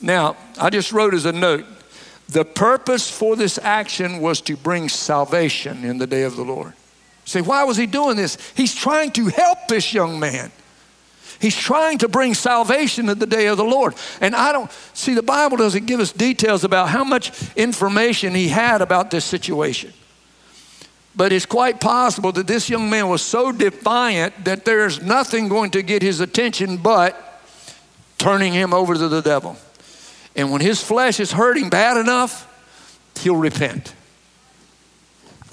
[0.00, 1.64] Now, I just wrote as a note
[2.28, 6.74] the purpose for this action was to bring salvation in the day of the Lord.
[7.24, 8.36] Say, why was he doing this?
[8.54, 10.52] He's trying to help this young man.
[11.40, 13.94] He's trying to bring salvation in the day of the Lord.
[14.20, 18.48] And I don't see the Bible doesn't give us details about how much information he
[18.48, 19.92] had about this situation.
[21.16, 25.70] But it's quite possible that this young man was so defiant that there's nothing going
[25.72, 27.42] to get his attention but
[28.18, 29.56] turning him over to the devil.
[30.34, 32.50] And when his flesh is hurting bad enough,
[33.20, 33.94] he'll repent.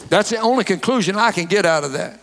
[0.09, 2.19] That's the only conclusion I can get out of that.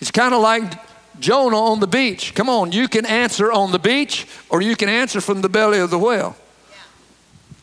[0.00, 0.72] It's kind of like
[1.20, 2.34] Jonah on the beach.
[2.34, 5.78] Come on, you can answer on the beach or you can answer from the belly
[5.78, 6.36] of the whale.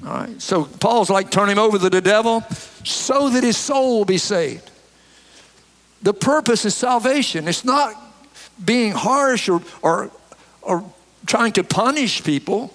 [0.02, 0.10] Yeah.
[0.10, 2.42] All right, so Paul's like, turn him over to the devil
[2.84, 4.70] so that his soul will be saved.
[6.02, 7.48] The purpose is salvation.
[7.48, 7.94] It's not
[8.64, 10.12] being harsh or, or,
[10.62, 10.84] or
[11.26, 12.74] trying to punish people.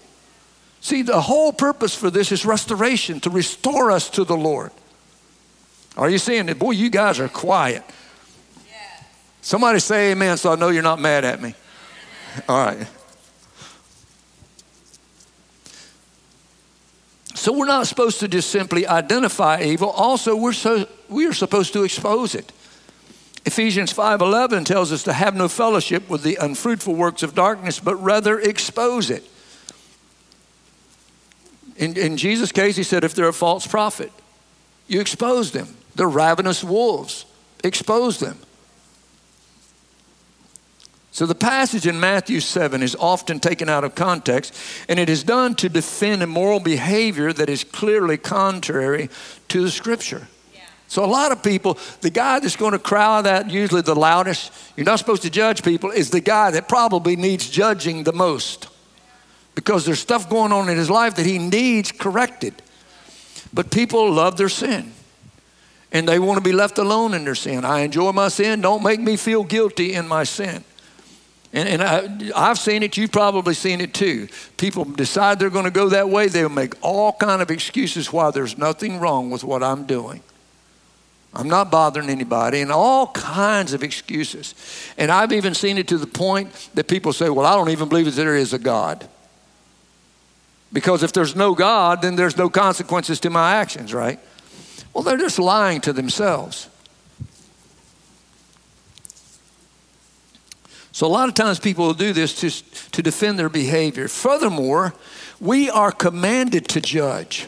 [0.80, 4.70] See, the whole purpose for this is restoration, to restore us to the Lord.
[5.98, 6.58] Are you seeing it?
[6.58, 7.82] Boy, you guys are quiet.
[9.42, 11.54] Somebody say amen so I know you're not mad at me.
[12.48, 12.86] All right.
[17.34, 19.90] So we're not supposed to just simply identify evil.
[19.90, 22.52] Also, we're so we are supposed to expose it.
[23.44, 27.96] Ephesians 5:11 tells us to have no fellowship with the unfruitful works of darkness, but
[27.96, 29.24] rather expose it.
[31.76, 34.12] In, in Jesus' case, he said, if they're a false prophet,
[34.88, 35.77] you expose them.
[35.98, 37.26] They're ravenous wolves.
[37.64, 38.38] Expose them.
[41.10, 44.54] So the passage in Matthew 7 is often taken out of context,
[44.88, 49.10] and it is done to defend immoral behavior that is clearly contrary
[49.48, 50.28] to the scripture.
[50.86, 54.52] So a lot of people, the guy that's going to cry that usually the loudest,
[54.76, 58.68] you're not supposed to judge people, is the guy that probably needs judging the most.
[59.56, 62.54] Because there's stuff going on in his life that he needs corrected.
[63.52, 64.92] But people love their sin
[65.92, 67.64] and they want to be left alone in their sin.
[67.64, 68.60] I enjoy my sin.
[68.60, 70.64] Don't make me feel guilty in my sin.
[71.52, 72.96] And, and I, have seen it.
[72.96, 74.28] You've probably seen it too.
[74.58, 76.28] People decide they're going to go that way.
[76.28, 80.22] They'll make all kind of excuses why there's nothing wrong with what I'm doing.
[81.34, 84.54] I'm not bothering anybody, and all kinds of excuses.
[84.96, 87.88] And I've even seen it to the point that people say, Well, I don't even
[87.88, 89.06] believe that there is a God.
[90.72, 94.18] Because if there's no God, then there's no consequences to my actions, right?
[94.98, 96.68] Well, they're just lying to themselves.
[100.90, 104.08] So, a lot of times people will do this to, to defend their behavior.
[104.08, 104.94] Furthermore,
[105.38, 107.46] we are commanded to judge.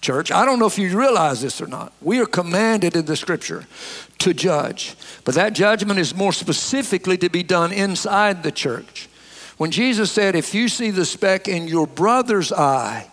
[0.00, 1.92] Church, I don't know if you realize this or not.
[2.02, 3.66] We are commanded in the scripture
[4.18, 9.08] to judge, but that judgment is more specifically to be done inside the church.
[9.58, 13.09] When Jesus said, If you see the speck in your brother's eye,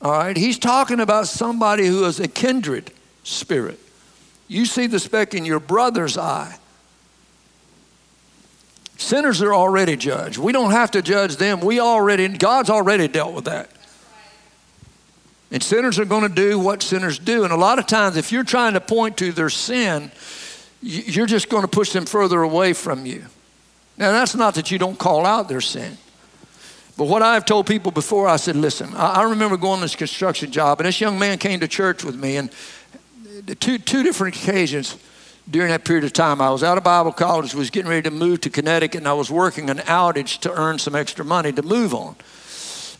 [0.00, 2.92] all right, he's talking about somebody who is a kindred
[3.24, 3.80] spirit.
[4.46, 6.56] You see the speck in your brother's eye.
[8.96, 10.38] Sinners are already judged.
[10.38, 11.60] We don't have to judge them.
[11.60, 13.70] We already, God's already dealt with that.
[15.50, 17.44] And sinners are going to do what sinners do.
[17.44, 20.10] And a lot of times, if you're trying to point to their sin,
[20.82, 23.24] you're just going to push them further away from you.
[23.96, 25.96] Now, that's not that you don't call out their sin.
[26.98, 30.50] But what I've told people before, I said, listen, I, remember going on this construction
[30.50, 32.50] job, and this young man came to church with me, and
[33.60, 34.96] two, two different occasions
[35.48, 36.40] during that period of time.
[36.40, 39.12] I was out of Bible college, was getting ready to move to Connecticut, and I
[39.12, 42.16] was working an outage to earn some extra money to move on.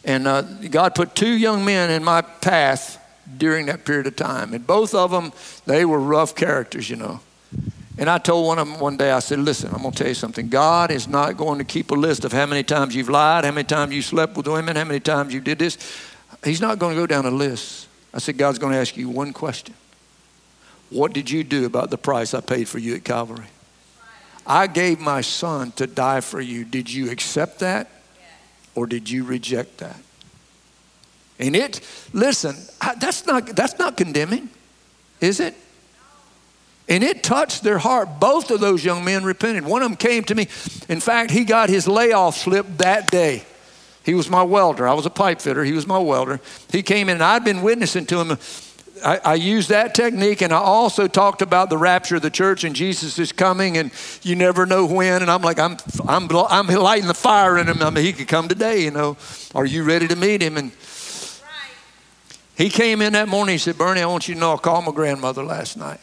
[0.04, 3.04] And uh, God put two young men in my path
[3.36, 4.54] during that period of time.
[4.54, 5.32] And both of them,
[5.66, 7.18] they were rough characters, you know.
[7.98, 10.06] And I told one of them one day, I said, listen, I'm going to tell
[10.06, 10.48] you something.
[10.48, 13.50] God is not going to keep a list of how many times you've lied, how
[13.50, 15.76] many times you slept with women, how many times you did this.
[16.44, 17.88] He's not going to go down a list.
[18.14, 19.74] I said, God's going to ask you one question
[20.90, 23.46] What did you do about the price I paid for you at Calvary?
[24.46, 26.64] I gave my son to die for you.
[26.64, 27.90] Did you accept that
[28.76, 30.00] or did you reject that?
[31.40, 31.80] And it,
[32.12, 32.56] listen,
[32.98, 34.48] that's not, that's not condemning,
[35.20, 35.54] is it?
[36.88, 38.18] And it touched their heart.
[38.18, 39.64] Both of those young men repented.
[39.64, 40.48] One of them came to me.
[40.88, 43.44] In fact, he got his layoff slip that day.
[44.04, 44.88] He was my welder.
[44.88, 45.64] I was a pipe fitter.
[45.64, 46.40] He was my welder.
[46.72, 48.38] He came in, and I'd been witnessing to him.
[49.04, 52.64] I, I, used that technique, and I also talked about the rapture of the church,
[52.64, 55.20] and Jesus is coming, and you never know when.
[55.20, 57.82] And I'm like, I'm, I'm, I'm lighting the fire in him.
[57.82, 59.18] I mean, he could come today, you know.
[59.54, 60.56] Are you ready to meet him?
[60.56, 60.72] And
[62.56, 63.52] he came in that morning.
[63.52, 66.00] He said, Bernie, I want you to know I called my grandmother last night.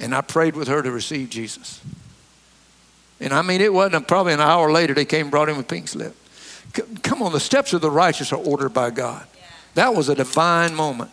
[0.00, 1.80] And I prayed with her to receive Jesus.
[3.20, 5.62] And I mean, it wasn't probably an hour later they came and brought him a
[5.62, 6.16] pink slip.
[6.74, 9.26] C- come on, the steps of the righteous are ordered by God.
[9.36, 9.42] Yeah.
[9.74, 11.10] That was a divine moment.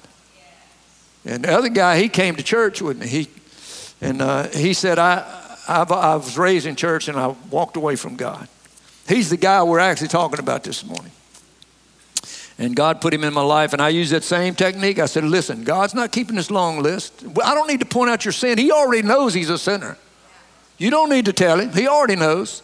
[1.25, 3.07] And the other guy, he came to church with me.
[3.07, 3.27] He,
[3.99, 5.17] and uh, he said, I,
[5.67, 8.47] I, I was raised in church and I walked away from God.
[9.09, 11.11] He's the guy we're actually talking about this morning.
[12.59, 14.97] And God put him in my life, and I used that same technique.
[14.97, 17.23] I said, Listen, God's not keeping this long list.
[17.43, 18.57] I don't need to point out your sin.
[18.57, 19.97] He already knows he's a sinner.
[20.77, 22.61] You don't need to tell him, he already knows.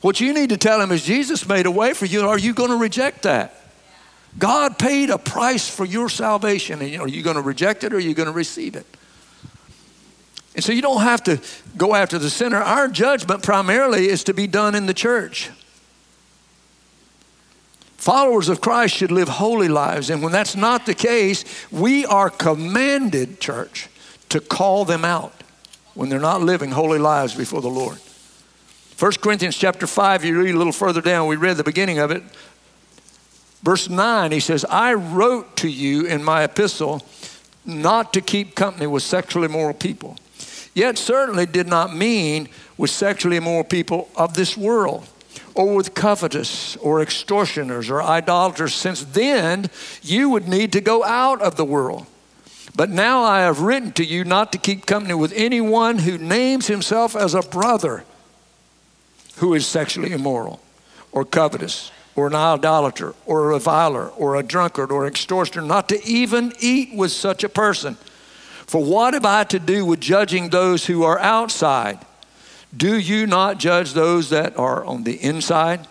[0.00, 2.26] What you need to tell him is, Jesus made a way for you.
[2.26, 3.54] Are you going to reject that?
[4.38, 7.96] God paid a price for your salvation, and are you going to reject it or
[7.96, 8.86] are you going to receive it?
[10.54, 11.40] And so you don't have to
[11.76, 12.58] go after the sinner.
[12.58, 15.50] Our judgment primarily is to be done in the church.
[18.02, 20.10] Followers of Christ should live holy lives.
[20.10, 23.88] And when that's not the case, we are commanded, church,
[24.28, 25.44] to call them out
[25.94, 27.98] when they're not living holy lives before the Lord.
[28.98, 32.10] 1 Corinthians chapter 5, you read a little further down, we read the beginning of
[32.10, 32.24] it.
[33.62, 37.06] Verse 9, he says, I wrote to you in my epistle
[37.64, 40.16] not to keep company with sexually immoral people,
[40.74, 45.06] yet certainly did not mean with sexually immoral people of this world
[45.54, 49.70] or with covetous or extortioners or idolaters, since then
[50.02, 52.06] you would need to go out of the world.
[52.74, 56.68] But now I have written to you not to keep company with anyone who names
[56.68, 58.04] himself as a brother
[59.36, 60.60] who is sexually immoral
[61.10, 66.02] or covetous or an idolater or a reviler or a drunkard or extortioner, not to
[66.04, 67.94] even eat with such a person.
[68.66, 71.98] For what have I to do with judging those who are outside?
[72.76, 75.86] Do you not judge those that are on the inside?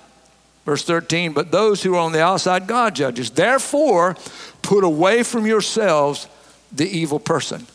[0.66, 3.32] Verse 13, but those who are on the outside, God judges.
[3.32, 4.16] Therefore,
[4.62, 6.28] put away from yourselves
[6.72, 7.66] the evil person.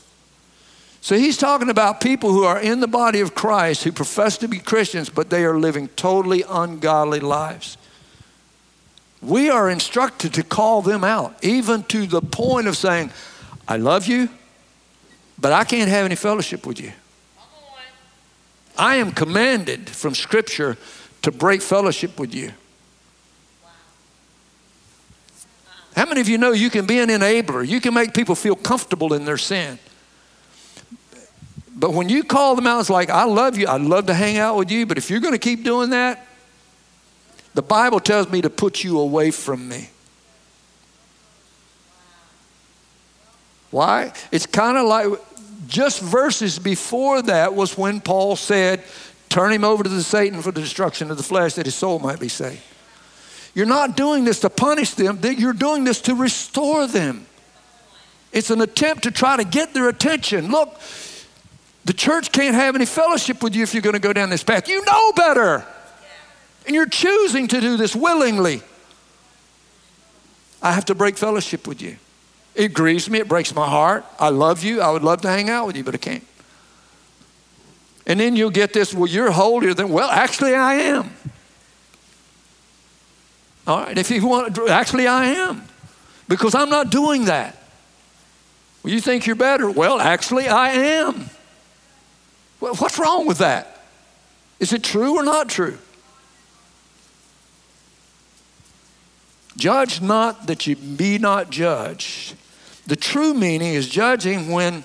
[1.00, 4.48] So he's talking about people who are in the body of Christ who profess to
[4.48, 7.76] be Christians, but they are living totally ungodly lives.
[9.22, 13.10] We are instructed to call them out, even to the point of saying,
[13.68, 14.28] I love you,
[15.38, 16.92] but I can't have any fellowship with you.
[18.78, 20.76] I am commanded from Scripture
[21.22, 22.52] to break fellowship with you.
[25.96, 27.66] How many of you know you can be an enabler?
[27.66, 29.78] You can make people feel comfortable in their sin.
[31.74, 33.66] But when you call them out, it's like, I love you.
[33.66, 34.86] I'd love to hang out with you.
[34.86, 36.26] But if you're going to keep doing that,
[37.54, 39.90] the Bible tells me to put you away from me.
[43.70, 44.12] Why?
[44.30, 45.06] It's kind of like
[45.66, 48.83] just verses before that was when Paul said,
[49.29, 51.98] Turn him over to the Satan for the destruction of the flesh that his soul
[51.98, 52.62] might be saved.
[53.55, 57.26] You're not doing this to punish them, you're doing this to restore them.
[58.33, 60.50] It's an attempt to try to get their attention.
[60.50, 60.79] Look,
[61.85, 64.44] the church can't have any fellowship with you if you're going to go down this
[64.44, 64.68] path.
[64.68, 65.64] You know better.
[66.66, 68.61] And you're choosing to do this willingly.
[70.61, 71.96] I have to break fellowship with you.
[72.56, 74.04] It grieves me, it breaks my heart.
[74.18, 76.26] I love you, I would love to hang out with you, but I can't.
[78.06, 81.12] And then you'll get this, well, you're holier than, well, actually, I am.
[83.66, 85.64] All right, if you want, actually, I am.
[86.28, 87.62] Because I'm not doing that.
[88.82, 89.70] Well, you think you're better?
[89.70, 91.28] Well, actually, I am.
[92.60, 93.82] Well, what's wrong with that?
[94.60, 95.76] Is it true or not true?
[99.57, 102.34] Judge not that you be not judged.
[102.87, 104.84] The true meaning is judging when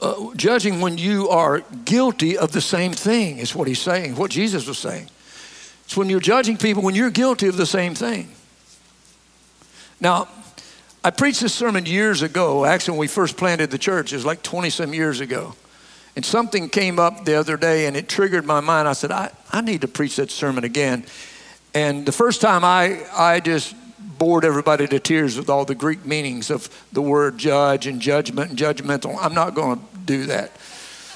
[0.00, 4.30] uh, judging when you are guilty of the same thing is what he's saying, what
[4.30, 5.08] Jesus was saying.
[5.84, 8.28] It's when you're judging people when you're guilty of the same thing.
[10.00, 10.28] Now,
[11.02, 12.64] I preached this sermon years ago.
[12.64, 15.54] Actually, when we first planted the church, it was like 20 some years ago.
[16.14, 18.88] And something came up the other day and it triggered my mind.
[18.88, 21.04] I said, I, I need to preach that sermon again.
[21.74, 23.74] And the first time I, I just
[24.18, 28.50] bored everybody to tears with all the Greek meanings of the word judge and judgment
[28.50, 29.16] and judgmental.
[29.20, 30.58] I'm not going to do that.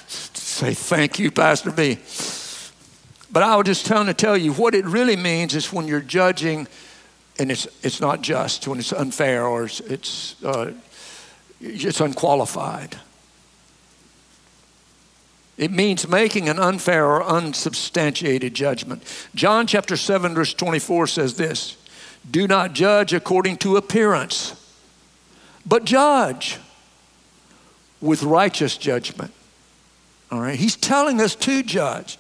[0.09, 1.99] Say thank you, Pastor B.
[3.33, 6.01] But I was just trying to tell you what it really means is when you're
[6.01, 6.67] judging
[7.39, 10.73] and it's, it's not just, when it's unfair or it's, it's, uh,
[11.61, 12.99] it's unqualified.
[15.57, 19.03] It means making an unfair or unsubstantiated judgment.
[19.35, 21.77] John chapter 7, verse 24 says this
[22.29, 24.55] Do not judge according to appearance,
[25.65, 26.59] but judge
[28.01, 29.33] with righteous judgment.
[30.31, 30.59] All right?
[30.59, 32.19] He's telling us to judge.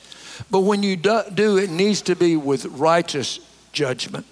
[0.51, 3.41] But when you do, it needs to be with righteous
[3.73, 4.27] judgment.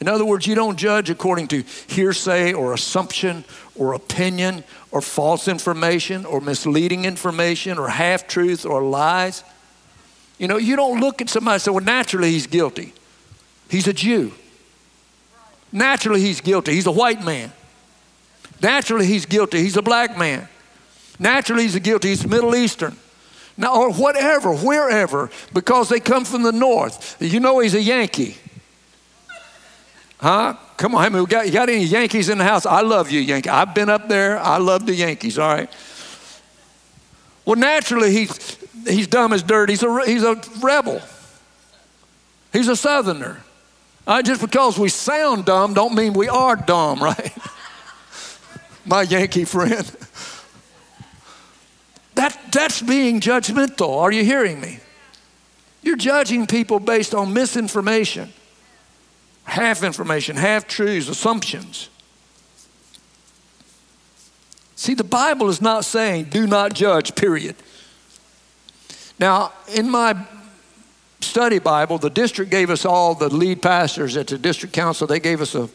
[0.00, 5.48] In other words, you don't judge according to hearsay or assumption or opinion or false
[5.48, 9.42] information or misleading information or half truth or lies.
[10.38, 12.94] You know, you don't look at somebody and say, well, naturally he's guilty.
[13.68, 14.32] He's a Jew.
[15.72, 16.72] Naturally he's guilty.
[16.72, 17.52] He's a white man.
[18.62, 19.58] Naturally he's guilty.
[19.58, 20.48] He's a black man.
[21.18, 22.08] Naturally he's guilty.
[22.08, 22.96] He's Middle Eastern.
[23.56, 27.16] Now, or whatever, wherever, because they come from the north.
[27.20, 28.36] You know he's a Yankee.
[30.20, 30.54] Huh?
[30.76, 32.66] Come on, I mean, got, you got any Yankees in the house?
[32.66, 33.48] I love you, Yankee.
[33.50, 34.38] I've been up there.
[34.38, 35.70] I love the Yankees, all right?
[37.44, 39.70] Well, naturally, he's, he's dumb as dirt.
[39.70, 41.00] He's a, he's a rebel.
[42.52, 43.42] He's a southerner.
[44.08, 47.36] Uh, just because we sound dumb don't mean we are dumb, right?
[48.86, 49.84] My Yankee friend.
[52.14, 54.00] That, that's being judgmental.
[54.00, 54.80] Are you hearing me?
[55.82, 58.32] You're judging people based on misinformation
[59.44, 61.88] half information, half truths, assumptions.
[64.76, 67.56] See, the Bible is not saying do not judge, period.
[69.18, 70.14] Now, in my
[71.38, 75.20] study Bible, the district gave us all the lead pastors at the district council, they
[75.20, 75.68] gave us a,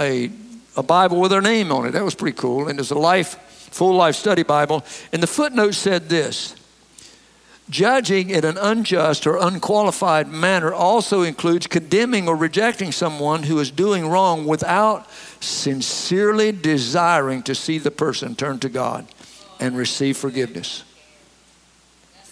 [0.00, 0.30] a,
[0.74, 1.90] a Bible with our name on it.
[1.90, 2.68] That was pretty cool.
[2.68, 3.34] And it's a life,
[3.72, 4.86] full life study Bible.
[5.12, 6.56] And the footnote said this
[7.68, 13.70] Judging in an unjust or unqualified manner also includes condemning or rejecting someone who is
[13.70, 15.06] doing wrong without
[15.42, 19.06] sincerely desiring to see the person turn to God
[19.60, 20.84] and receive forgiveness.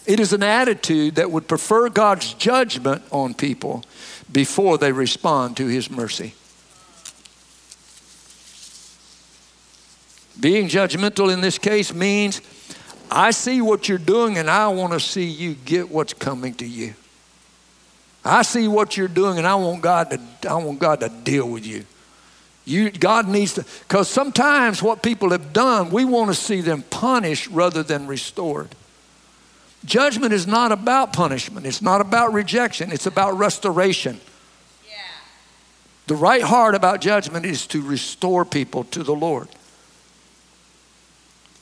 [0.07, 3.85] It is an attitude that would prefer God's judgment on people
[4.31, 6.35] before they respond to His mercy.
[10.39, 12.43] Being judgmental in this case means
[13.11, 16.67] I see what you're doing and I want to see you get what's coming to
[16.67, 16.95] you.
[18.25, 21.49] I see what you're doing and I want God to, I want God to deal
[21.49, 21.85] with you.
[22.65, 26.83] You, God needs to, because sometimes what people have done, we want to see them
[26.83, 28.69] punished rather than restored.
[29.85, 34.21] Judgment is not about punishment, it's not about rejection, it's about restoration.
[34.87, 34.95] Yeah.
[36.07, 39.49] The right heart about judgment is to restore people to the Lord.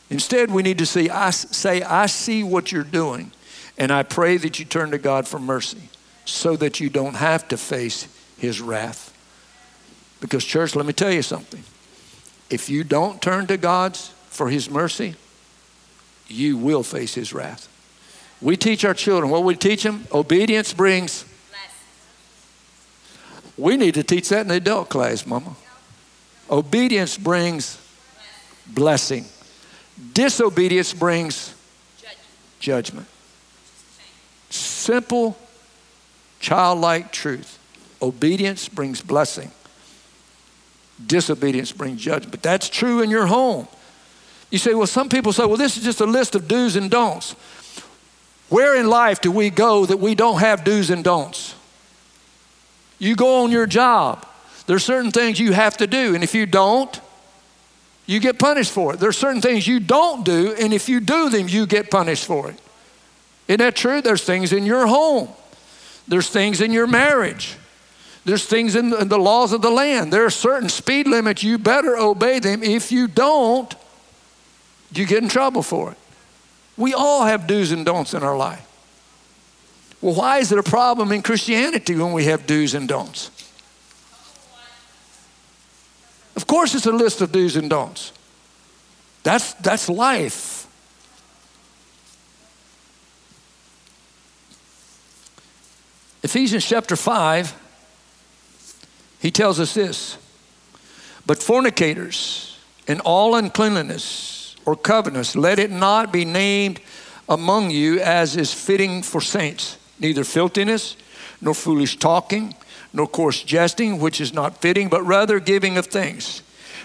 [0.09, 3.33] Instead, we need to see, I, say, I see what you're doing,
[3.79, 5.89] and I pray that you turn to God for mercy
[6.25, 8.07] so that you don't have to face
[8.37, 9.09] his wrath.
[10.21, 11.65] Because, church, let me tell you something.
[12.51, 15.17] If you don't turn to God for his mercy,
[16.29, 17.69] you will face his wrath.
[18.43, 20.07] We teach our children, what we teach them?
[20.13, 21.25] Obedience brings.
[23.57, 25.55] We need to teach that in the adult class, Mama.
[26.51, 27.79] Obedience brings
[28.67, 29.27] blessing.
[30.13, 31.55] Disobedience brings
[32.59, 33.07] judgment.
[34.51, 35.39] Simple,
[36.41, 37.59] childlike truth.
[38.01, 39.53] Obedience brings blessing.
[41.07, 42.33] Disobedience brings judgment.
[42.33, 43.69] But that's true in your home.
[44.51, 46.91] You say, well, some people say, well, this is just a list of do's and
[46.91, 47.37] don'ts.
[48.53, 51.55] Where in life do we go that we don't have do's and don'ts?
[52.99, 54.27] You go on your job.
[54.67, 57.01] There's certain things you have to do, and if you don't,
[58.05, 59.01] you get punished for it.
[59.01, 62.51] There's certain things you don't do, and if you do them, you get punished for
[62.51, 62.61] it.
[63.49, 64.03] Isn't that true?
[64.03, 65.31] There's things in your home,
[66.07, 67.57] there's things in your marriage,
[68.27, 70.13] there's things in the laws of the land.
[70.13, 72.63] There are certain speed limits, you better obey them.
[72.63, 73.75] If you don't,
[74.93, 75.97] you get in trouble for it.
[76.77, 78.69] We all have do's and don'ts in our life.
[80.01, 83.31] Well, why is it a problem in Christianity when we have do's and don'ts?
[86.35, 88.13] Of course, it's a list of do's and don'ts.
[89.23, 90.67] That's, that's life.
[96.25, 97.55] Ephesians chapter 5,
[99.21, 100.17] he tells us this
[101.27, 102.59] But fornicators
[102.89, 105.37] and all uncleanness or covetous.
[105.37, 106.81] let it not be named
[107.29, 110.97] among you as is fitting for saints, neither filthiness,
[111.41, 112.55] nor foolish talking
[112.93, 116.41] nor coarse jesting, which is not fitting, but rather giving of thanks.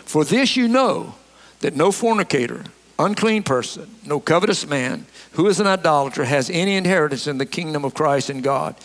[0.06, 1.16] For this you know
[1.60, 2.64] that no fornicator,
[2.98, 7.84] unclean person, no covetous man, who is an idolater, has any inheritance in the kingdom
[7.84, 8.76] of Christ and God.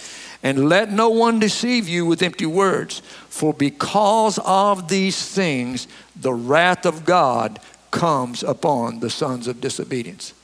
[0.42, 5.86] And let no one deceive you with empty words, for because of these things,
[6.16, 7.60] the wrath of God
[7.92, 10.34] comes upon the sons of disobedience.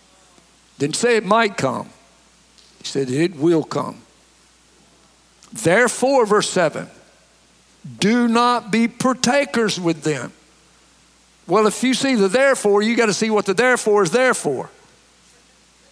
[0.79, 1.91] Didn't say it might come,
[2.79, 4.03] he said it will come.
[5.53, 6.89] Therefore, verse 7
[7.99, 10.33] do not be partakers with them.
[11.47, 14.35] Well, if you see the therefore, you got to see what the therefore is there
[14.35, 14.69] for.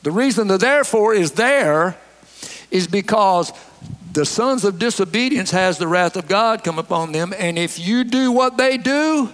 [0.03, 1.97] The reason the therefore is there
[2.71, 3.53] is because
[4.13, 8.05] the sons of disobedience has the wrath of God come upon them, and if you
[8.05, 9.31] do what they do,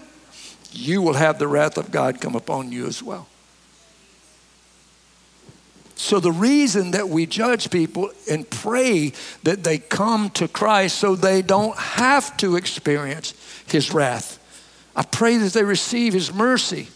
[0.73, 3.29] you will have the wrath of God come upon you as well.
[5.95, 9.13] So, the reason that we judge people and pray
[9.45, 13.35] that they come to Christ so they don't have to experience
[13.69, 14.39] His wrath.
[14.97, 16.89] I pray that they receive His mercy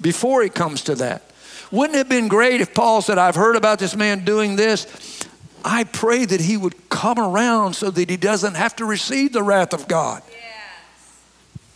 [0.00, 1.22] before it comes to that.
[1.70, 4.86] Wouldn't it have been great if Paul said, I've heard about this man doing this?
[5.64, 9.42] I pray that he would come around so that he doesn't have to receive the
[9.42, 10.22] wrath of God.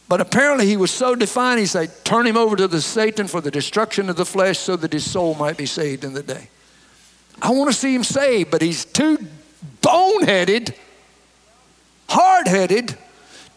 [0.08, 3.40] But apparently he was so defined, he said, Turn him over to the Satan for
[3.40, 6.48] the destruction of the flesh so that his soul might be saved in the day.
[7.40, 9.18] I want to see him saved, but he's too
[9.80, 10.74] boneheaded,
[12.08, 12.96] hard headed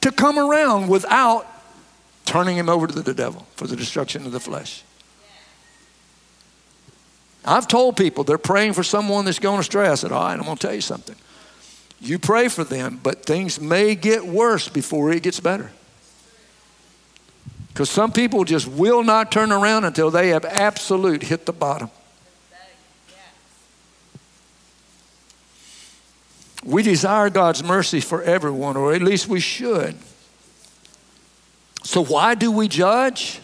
[0.02, 1.45] to come around without
[2.26, 4.84] turning him over to the devil for the destruction of the flesh.
[7.45, 9.88] I've told people they're praying for someone that's going astray.
[9.88, 11.16] I said, All right, I'm going to tell you something.
[12.00, 15.72] You pray for them, but things may get worse before it gets better.
[17.78, 21.91] Because some people just will not turn around until they have absolute hit the bottom.
[26.65, 29.95] We desire God's mercy for everyone, or at least we should.
[31.84, 33.41] So, why do we judge?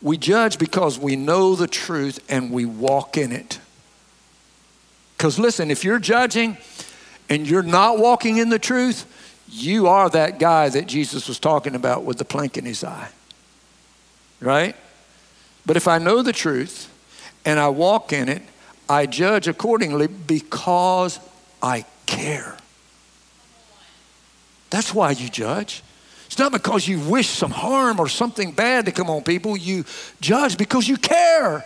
[0.00, 3.58] We judge because we know the truth and we walk in it.
[5.16, 6.56] Because listen, if you're judging
[7.28, 9.06] and you're not walking in the truth,
[9.48, 13.10] you are that guy that Jesus was talking about with the plank in his eye.
[14.40, 14.74] Right?
[15.66, 16.90] But if I know the truth
[17.44, 18.42] and I walk in it,
[18.88, 21.20] I judge accordingly because
[21.62, 22.56] I care.
[24.70, 25.82] That's why you judge.
[26.26, 29.56] It's not because you wish some harm or something bad to come on people.
[29.56, 29.84] You
[30.20, 31.64] judge because you care.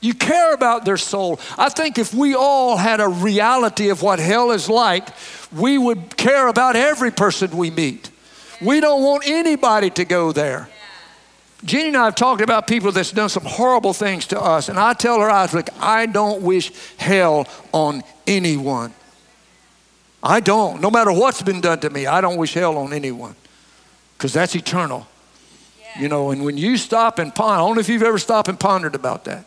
[0.00, 1.38] You care about their soul.
[1.56, 5.08] I think if we all had a reality of what hell is like,
[5.50, 8.10] we would care about every person we meet.
[8.60, 10.68] We don't want anybody to go there.
[11.64, 14.78] Jeannie and I have talked about people that's done some horrible things to us, and
[14.78, 18.92] I tell her, I was like, I don't wish hell on anyone.
[20.22, 20.80] I don't.
[20.80, 23.34] No matter what's been done to me, I don't wish hell on anyone
[24.16, 25.06] because that's eternal.
[25.80, 26.02] Yeah.
[26.02, 28.48] You know, and when you stop and ponder, I don't know if you've ever stopped
[28.48, 29.44] and pondered about that.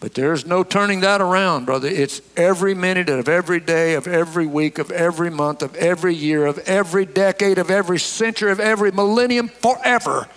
[0.00, 1.88] But there's no turning that around, brother.
[1.88, 6.46] It's every minute of every day, of every week, of every month, of every year,
[6.46, 10.28] of every decade, of every century, of every millennium, forever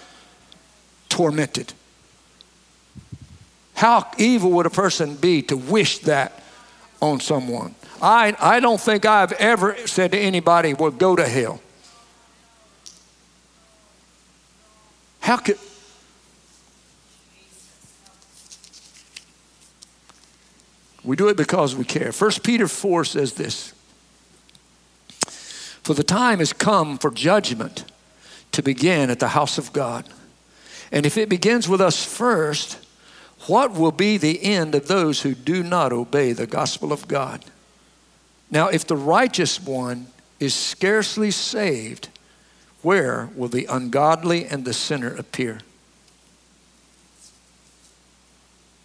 [1.11, 1.73] tormented.
[3.75, 6.41] How evil would a person be to wish that
[7.01, 7.75] on someone?
[8.01, 11.61] I, I don't think I've ever said to anybody, well, go to hell.
[15.19, 15.59] How could.
[21.03, 22.11] We do it because we care.
[22.11, 23.73] 1 Peter 4 says this
[25.83, 27.85] For the time has come for judgment
[28.51, 30.07] to begin at the house of God.
[30.91, 32.77] And if it begins with us first,
[33.47, 37.45] what will be the end of those who do not obey the gospel of God?
[38.51, 40.07] Now, if the righteous one
[40.39, 42.09] is scarcely saved,
[42.81, 45.59] where will the ungodly and the sinner appear?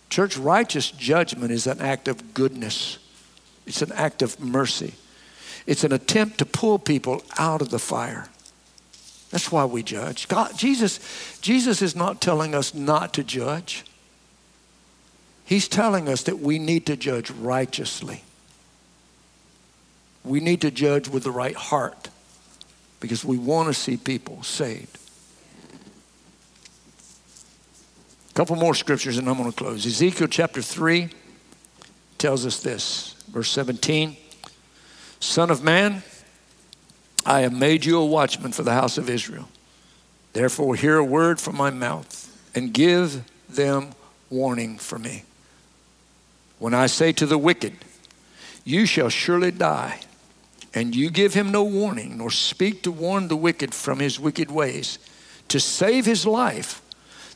[0.09, 2.99] Church, righteous judgment is an act of goodness,
[3.67, 4.95] it's an act of mercy,
[5.67, 8.29] it's an attempt to pull people out of the fire.
[9.31, 10.29] That's why we judge.
[10.29, 13.85] God, Jesus, Jesus is not telling us not to judge.
[15.45, 18.23] He's telling us that we need to judge righteously
[20.27, 22.11] we need to judge with the right heart
[23.01, 24.99] because we want to see people saved.
[28.31, 29.87] A couple more scriptures and I'm going to close.
[29.87, 31.11] Ezekiel chapter 3
[32.19, 34.17] tells us this, verse 17
[35.19, 36.03] Son of man,
[37.27, 39.49] I have made you a watchman for the house of Israel.
[40.33, 43.91] Therefore, hear a word from my mouth and give them
[44.31, 45.25] warning for me.
[46.59, 47.75] When I say to the wicked,
[48.65, 50.01] You shall surely die
[50.77, 54.51] and you give him no warning, nor speak to warn the wicked from his wicked
[54.51, 54.99] ways,
[55.49, 56.83] to save his life,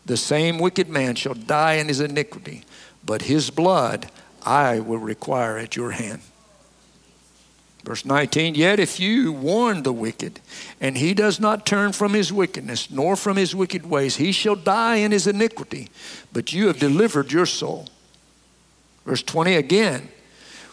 [0.07, 2.65] The same wicked man shall die in his iniquity,
[3.05, 4.11] but his blood
[4.45, 6.23] I will require at your hand.
[7.85, 10.41] Verse 19, yet if you warn the wicked,
[10.81, 14.57] and he does not turn from his wickedness, nor from his wicked ways, he shall
[14.57, 15.89] die in his iniquity,
[16.33, 17.89] but you have delivered your soul.
[19.07, 20.09] Verse 20 again,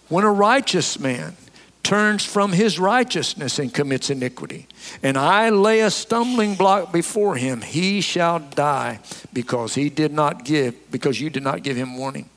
[0.10, 1.36] when a righteous man
[1.82, 4.68] turns from his righteousness and commits iniquity,
[5.02, 9.00] and I lay a stumbling block before him, he shall die
[9.32, 12.30] because he did not give, because you did not give him warning.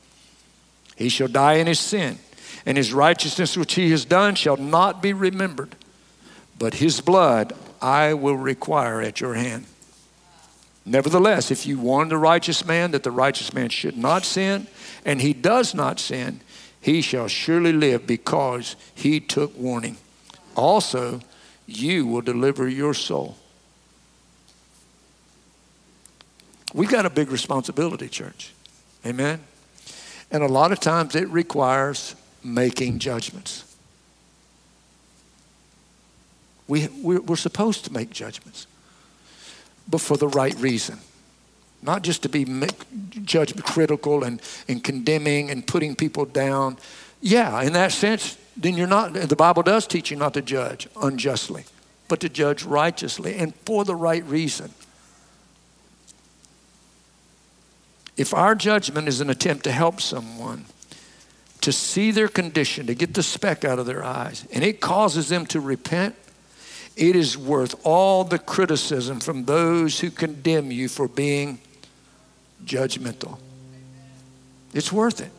[0.95, 2.17] He shall die in his sin
[2.65, 5.75] and his righteousness which he has done shall not be remembered,
[6.57, 9.65] but his blood I will require at your hand.
[10.85, 14.67] Nevertheless, if you warn the righteous man that the righteous man should not sin,
[15.05, 16.41] and he does not sin,
[16.79, 19.97] he shall surely live because he took warning.
[20.55, 21.21] Also,
[21.67, 23.37] you will deliver your soul.
[26.73, 28.53] We've got a big responsibility, church.
[29.05, 29.41] Amen.
[30.31, 33.65] And a lot of times it requires making judgments.
[36.67, 38.65] We, we're supposed to make judgments,
[39.89, 40.99] but for the right reason.
[41.81, 42.45] Not just to be
[43.25, 46.77] judgment critical and, and condemning and putting people down.
[47.19, 50.87] Yeah, in that sense, then you're not, the Bible does teach you not to judge
[51.01, 51.65] unjustly,
[52.07, 54.71] but to judge righteously and for the right reason.
[58.15, 60.65] If our judgment is an attempt to help someone,
[61.61, 65.29] to see their condition, to get the speck out of their eyes, and it causes
[65.29, 66.15] them to repent,
[66.97, 71.59] it is worth all the criticism from those who condemn you for being
[72.65, 73.37] judgmental.
[74.73, 75.31] It's worth it.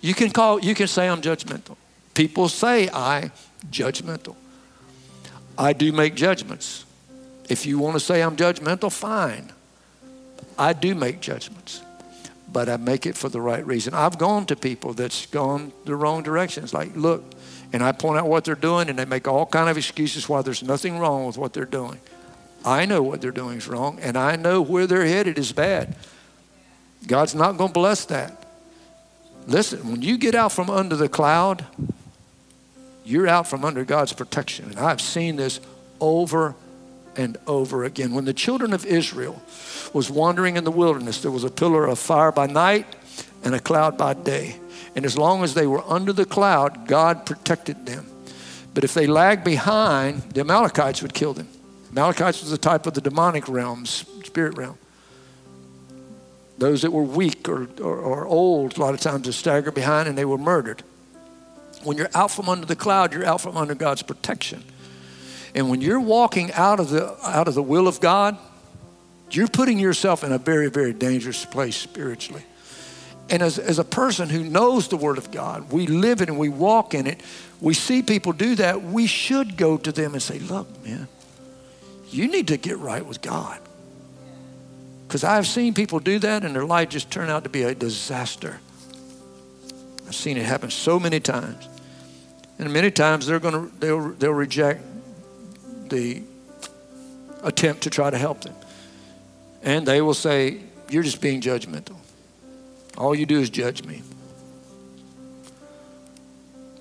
[0.00, 1.76] You can call you can say I'm judgmental.
[2.14, 3.30] People say I
[3.70, 4.36] judgmental.
[5.58, 6.84] I do make judgments.
[7.48, 9.52] If you want to say I'm judgmental, fine.
[10.58, 11.82] I do make judgments
[12.52, 13.94] but I make it for the right reason.
[13.94, 16.64] I've gone to people that's gone the wrong direction.
[16.64, 17.24] It's like, look,
[17.72, 20.42] and I point out what they're doing, and they make all kind of excuses why
[20.42, 22.00] there's nothing wrong with what they're doing.
[22.64, 25.96] I know what they're doing is wrong, and I know where they're headed is bad.
[27.06, 28.46] God's not going to bless that.
[29.46, 31.64] Listen, when you get out from under the cloud,
[33.04, 34.66] you're out from under God's protection.
[34.70, 35.60] And I've seen this
[36.00, 36.54] over
[37.20, 38.14] and over again.
[38.14, 39.40] When the children of Israel
[39.92, 42.86] was wandering in the wilderness, there was a pillar of fire by night
[43.44, 44.56] and a cloud by day.
[44.96, 48.06] And as long as they were under the cloud, God protected them.
[48.74, 51.48] But if they lagged behind, the Amalekites would kill them.
[51.90, 54.78] Amalekites was a type of the demonic realms, spirit realm.
[56.58, 60.08] Those that were weak or, or, or old, a lot of times, would stagger behind
[60.08, 60.82] and they were murdered.
[61.82, 64.62] When you're out from under the cloud, you're out from under God's protection.
[65.54, 68.36] And when you're walking out of the, out of the will of God,
[69.30, 72.44] you're putting yourself in a very, very dangerous place spiritually.
[73.28, 76.38] And as, as a person who knows the Word of God, we live it and
[76.38, 77.20] we walk in it,
[77.60, 81.06] we see people do that, we should go to them and say, Look, man,
[82.08, 83.60] you need to get right with God.
[85.06, 87.74] Because I've seen people do that and their life just turn out to be a
[87.74, 88.60] disaster.
[90.06, 91.68] I've seen it happen so many times.
[92.58, 94.82] And many times they're to, they'll, they'll reject
[95.90, 96.22] the
[97.42, 98.54] attempt to try to help them.
[99.62, 101.96] And they will say, You're just being judgmental.
[102.96, 104.02] All you do is judge me.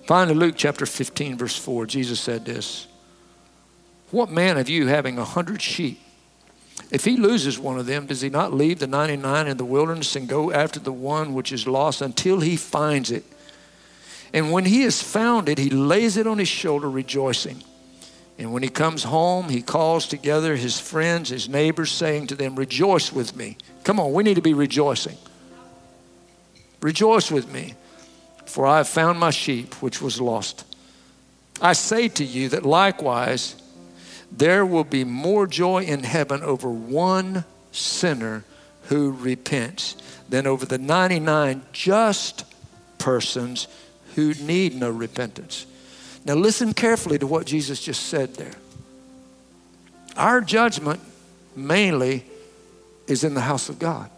[0.05, 2.87] Finally, Luke chapter 15, verse 4, Jesus said this
[4.11, 5.99] What man of you having a hundred sheep?
[6.91, 10.15] If he loses one of them, does he not leave the 99 in the wilderness
[10.15, 13.23] and go after the one which is lost until he finds it?
[14.33, 17.63] And when he has found it, he lays it on his shoulder, rejoicing.
[18.39, 22.55] And when he comes home, he calls together his friends, his neighbors, saying to them,
[22.55, 23.57] Rejoice with me.
[23.83, 25.17] Come on, we need to be rejoicing.
[26.81, 27.73] Rejoice with me,
[28.45, 30.63] for I have found my sheep which was lost.
[31.61, 33.61] I say to you that likewise
[34.31, 38.45] there will be more joy in heaven over one sinner
[38.83, 39.97] who repents
[40.29, 42.45] than over the 99 just
[42.99, 43.67] persons
[44.15, 45.65] who need no repentance.
[46.25, 48.55] Now, listen carefully to what Jesus just said there.
[50.15, 50.99] Our judgment
[51.55, 52.25] mainly
[53.07, 54.09] is in the house of God.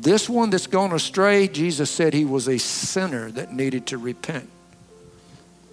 [0.00, 4.48] This one that's gone astray, Jesus said he was a sinner that needed to repent.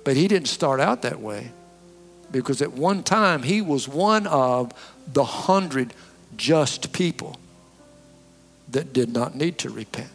[0.04, 1.52] But he didn't start out that way
[2.32, 4.74] because at one time he was one of
[5.12, 5.94] the hundred
[6.36, 7.40] just people
[8.70, 10.10] that did not need to repent.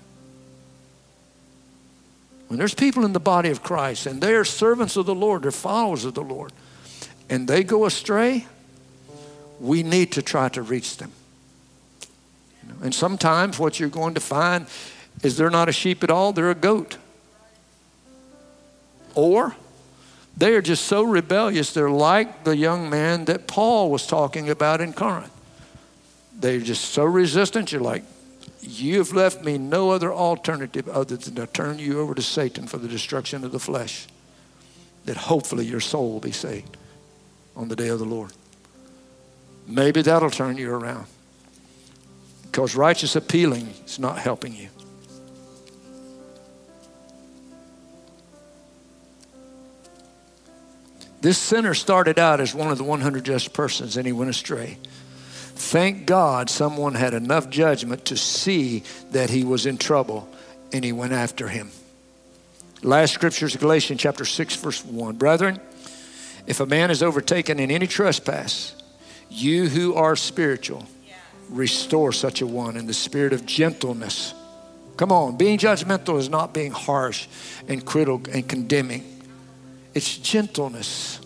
[2.52, 5.50] When there's people in the body of Christ and they're servants of the Lord, they're
[5.50, 6.52] followers of the Lord,
[7.30, 8.46] and they go astray,
[9.58, 11.12] we need to try to reach them.
[12.82, 14.66] And sometimes what you're going to find
[15.22, 16.98] is they're not a sheep at all, they're a goat.
[19.14, 19.56] Or
[20.36, 24.82] they are just so rebellious, they're like the young man that Paul was talking about
[24.82, 25.32] in Corinth.
[26.38, 28.04] They're just so resistant, you're like,
[28.64, 32.78] You've left me no other alternative other than to turn you over to Satan for
[32.78, 34.06] the destruction of the flesh,
[35.04, 36.76] that hopefully your soul will be saved
[37.56, 38.32] on the day of the Lord.
[39.66, 41.06] Maybe that'll turn you around
[42.44, 44.68] because righteous appealing is not helping you.
[51.20, 54.78] This sinner started out as one of the 100 just persons and he went astray.
[55.54, 60.28] Thank God someone had enough judgment to see that he was in trouble
[60.72, 61.70] and he went after him.
[62.82, 65.16] Last scripture is Galatians chapter 6, verse 1.
[65.16, 65.60] Brethren,
[66.46, 68.74] if a man is overtaken in any trespass,
[69.30, 70.84] you who are spiritual,
[71.48, 74.34] restore such a one in the spirit of gentleness.
[74.96, 77.28] Come on, being judgmental is not being harsh
[77.68, 79.04] and critical and condemning.
[79.94, 81.20] It's gentleness.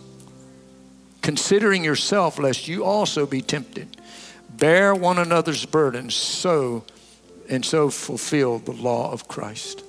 [1.23, 3.97] Considering yourself, lest you also be tempted.
[4.59, 6.85] Bear one another's burdens, so
[7.49, 9.83] and so fulfill the law of Christ.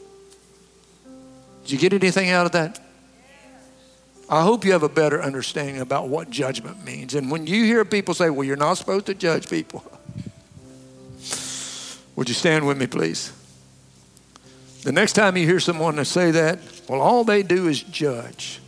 [1.64, 2.80] Did you get anything out of that?
[4.30, 7.16] I hope you have a better understanding about what judgment means.
[7.16, 9.84] And when you hear people say, well, you're not supposed to judge people,
[12.16, 13.32] would you stand with me, please?
[14.84, 16.60] The next time you hear someone say that,
[16.90, 18.60] well, all they do is judge.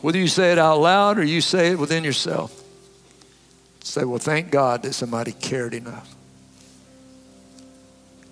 [0.00, 2.61] Whether you say it out loud or you say it within yourself,
[3.82, 6.14] say, Well, thank God that somebody cared enough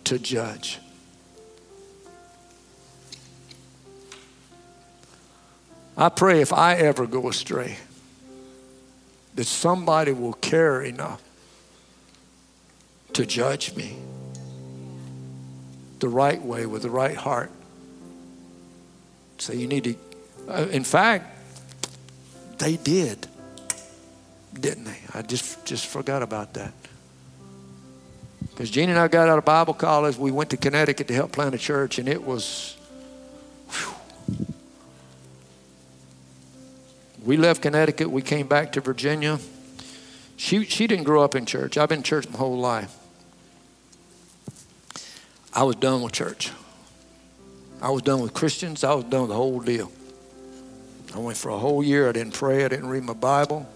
[0.05, 0.78] to judge.
[5.96, 7.76] I pray if I ever go astray,
[9.34, 11.22] that somebody will care enough
[13.12, 13.96] to judge me
[15.98, 17.51] the right way with the right heart.
[19.38, 19.94] So you need to,
[20.48, 21.36] uh, in fact,
[22.59, 23.26] they did,
[24.61, 24.99] didn't they?
[25.15, 26.73] I just, just forgot about that.
[28.51, 31.33] Because Jeannie and I got out of Bible college, we went to Connecticut to help
[31.33, 32.77] plant a church, and it was,
[33.71, 34.47] whew.
[37.25, 39.39] we left Connecticut, we came back to Virginia.
[40.37, 41.79] She, she didn't grow up in church.
[41.79, 42.97] I've been in church my whole life.
[45.53, 46.51] I was done with church.
[47.83, 48.85] I was done with Christians.
[48.85, 49.91] I was done with the whole deal.
[51.15, 52.09] I went for a whole year.
[52.09, 52.65] I didn't pray.
[52.65, 53.67] I didn't read my Bible.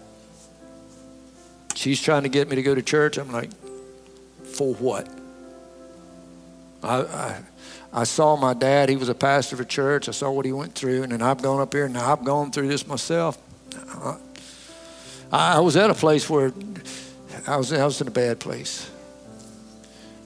[1.85, 3.19] She's trying to get me to go to church.
[3.19, 3.51] I'm like,
[4.43, 5.07] for what?
[6.81, 7.41] I, I,
[7.93, 8.89] I saw my dad.
[8.89, 10.09] He was a pastor of a church.
[10.09, 11.03] I saw what he went through.
[11.03, 13.37] And then I've gone up here and I've gone through this myself.
[13.77, 14.17] I,
[15.31, 16.51] I was at a place where
[17.45, 18.89] I was, I was in a bad place.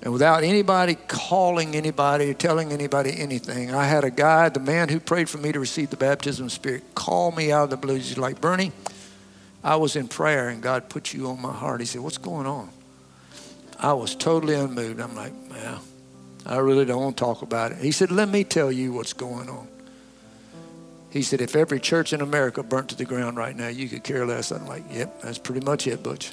[0.01, 4.87] And without anybody calling anybody or telling anybody anything, I had a guy, the man
[4.87, 7.69] who prayed for me to receive the baptism of the Spirit, call me out of
[7.69, 7.95] the blue.
[7.95, 8.71] He's like, Bernie,
[9.63, 11.79] I was in prayer and God put you on my heart.
[11.79, 12.69] He said, What's going on?
[13.79, 14.99] I was totally unmoved.
[14.99, 15.81] I'm like, Well,
[16.45, 17.79] I really don't want to talk about it.
[17.79, 19.67] He said, Let me tell you what's going on.
[21.09, 24.03] He said, If every church in America burnt to the ground right now, you could
[24.03, 24.51] care less.
[24.51, 26.31] I'm like, Yep, that's pretty much it, Butch.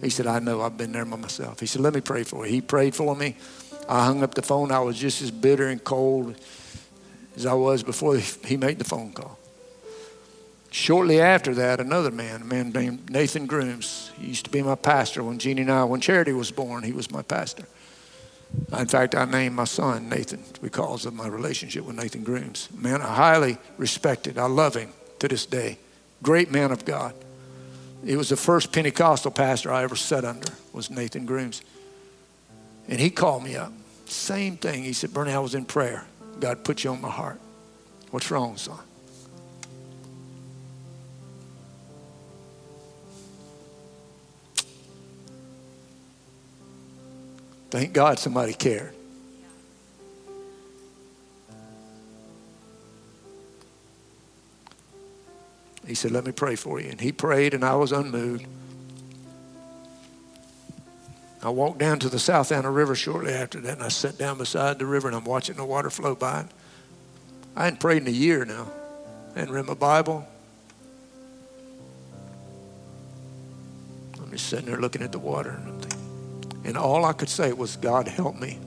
[0.00, 1.60] He said, I know, I've been there by myself.
[1.60, 2.52] He said, Let me pray for you.
[2.52, 3.36] He prayed for me.
[3.88, 4.72] I hung up the phone.
[4.72, 6.34] I was just as bitter and cold
[7.36, 9.38] as I was before he made the phone call.
[10.72, 14.74] Shortly after that, another man, a man named Nathan Grooms, he used to be my
[14.74, 17.64] pastor when Jeannie and I, when Charity was born, he was my pastor.
[18.78, 22.70] In fact, I named my son Nathan because of my relationship with Nathan Grooms.
[22.74, 24.38] Man, I highly respected.
[24.38, 25.76] I love him to this day.
[26.22, 27.14] Great man of God.
[28.02, 31.60] He was the first Pentecostal pastor I ever sat under, was Nathan Grooms.
[32.88, 33.74] And he called me up.
[34.06, 34.84] Same thing.
[34.84, 36.06] He said, Bernie, I was in prayer.
[36.40, 37.38] God put you on my heart.
[38.10, 38.78] What's wrong, son?
[47.72, 48.92] Thank God somebody cared.
[55.86, 56.90] He said, Let me pray for you.
[56.90, 58.46] And he prayed, and I was unmoved.
[61.42, 64.36] I walked down to the South Anna River shortly after that, and I sat down
[64.36, 66.44] beside the river, and I'm watching the water flow by.
[67.56, 68.70] I hadn't prayed in a year now.
[69.34, 70.28] I hadn't read my Bible.
[74.22, 75.91] I'm just sitting there looking at the water, and I'm thinking,
[76.64, 78.58] and all I could say was, God, help me.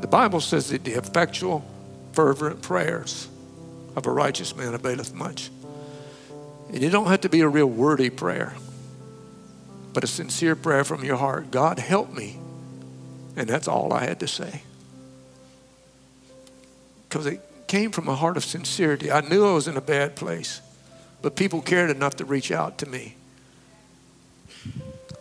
[0.00, 1.64] The Bible says that the effectual
[2.12, 3.28] fervent prayers
[3.96, 5.50] of a righteous man availeth much.
[6.72, 8.54] And it don't have to be a real wordy prayer,
[9.92, 11.50] but a sincere prayer from your heart.
[11.50, 12.38] God, help me.
[13.36, 14.62] And that's all I had to say.
[17.08, 19.10] Because it came from a heart of sincerity.
[19.10, 20.60] I knew I was in a bad place,
[21.22, 23.14] but people cared enough to reach out to me.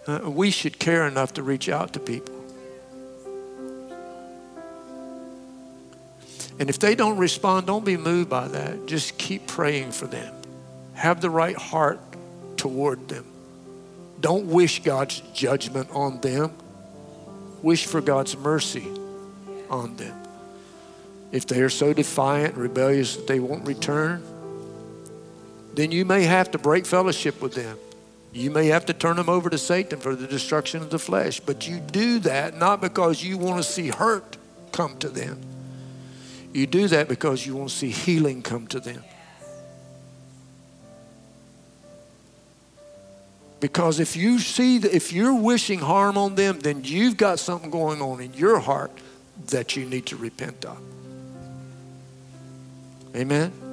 [0.08, 2.36] Uh, we should care enough to reach out to people.
[6.60, 8.86] And if they don't respond, don't be moved by that.
[8.86, 10.34] Just keep praying for them.
[10.94, 12.00] Have the right heart
[12.58, 13.26] toward them.
[14.20, 16.52] Don't wish God's judgment on them.
[17.62, 18.88] Wish for God's mercy
[19.70, 20.16] on them.
[21.32, 24.24] If they are so defiant and rebellious that they won't return,
[25.74, 27.78] then you may have to break fellowship with them.
[28.32, 31.40] You may have to turn them over to Satan for the destruction of the flesh,
[31.40, 34.38] but you do that not because you want to see hurt
[34.72, 35.40] come to them.
[36.54, 39.04] You do that because you want to see healing come to them.
[43.60, 47.70] Because if you see that if you're wishing harm on them, then you've got something
[47.70, 48.92] going on in your heart
[49.48, 50.80] that you need to repent of.
[53.16, 53.69] Amen.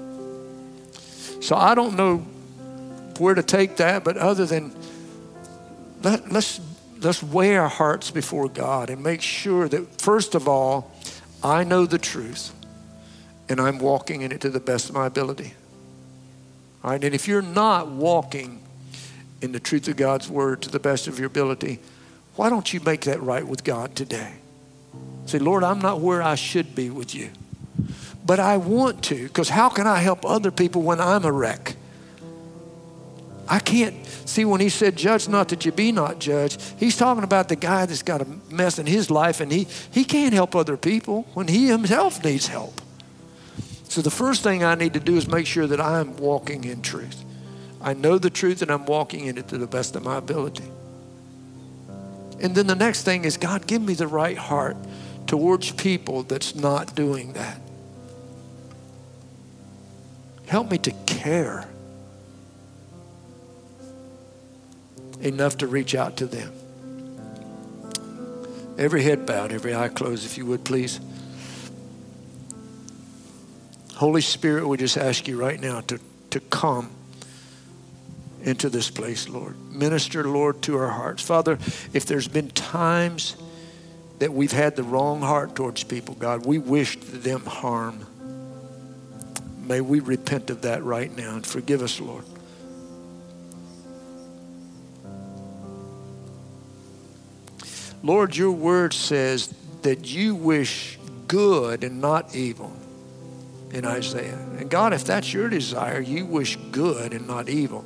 [1.40, 2.18] So I don't know
[3.18, 4.74] where to take that, but other than
[6.02, 6.60] let, let's
[7.00, 10.90] let's weigh our hearts before God and make sure that first of all,
[11.42, 12.52] I know the truth
[13.48, 15.54] and I'm walking in it to the best of my ability.
[16.82, 18.62] All right, and if you're not walking
[19.40, 21.80] in the truth of God's word to the best of your ability,
[22.36, 24.34] why don't you make that right with God today?
[25.26, 27.30] Say, Lord, I'm not where I should be with you,
[28.26, 31.76] but I want to, because how can I help other people when I'm a wreck?
[33.48, 36.60] I can't see when he said, Judge not that you be not judged.
[36.78, 40.04] He's talking about the guy that's got a mess in his life and he, he
[40.04, 42.80] can't help other people when he himself needs help.
[43.84, 46.82] So the first thing I need to do is make sure that I'm walking in
[46.82, 47.24] truth.
[47.80, 50.68] I know the truth and I'm walking in it to the best of my ability.
[52.42, 54.76] And then the next thing is God, give me the right heart
[55.28, 57.60] towards people that's not doing that.
[60.46, 61.68] Help me to care
[65.20, 66.52] enough to reach out to them.
[68.78, 71.00] Every head bowed, every eye closed, if you would please.
[73.94, 75.98] Holy Spirit, we just ask you right now to,
[76.30, 76.90] to come
[78.42, 79.56] into this place, Lord.
[79.72, 81.22] Minister, Lord, to our hearts.
[81.22, 81.54] Father,
[81.94, 83.36] if there's been times
[84.18, 88.06] that we've had the wrong heart towards people, God, we wished them harm.
[89.66, 92.24] May we repent of that right now and forgive us, Lord.
[98.02, 99.52] Lord, your word says
[99.82, 102.72] that you wish good and not evil
[103.72, 104.38] in Isaiah.
[104.58, 107.82] And God, if that's your desire, you wish good and not evil.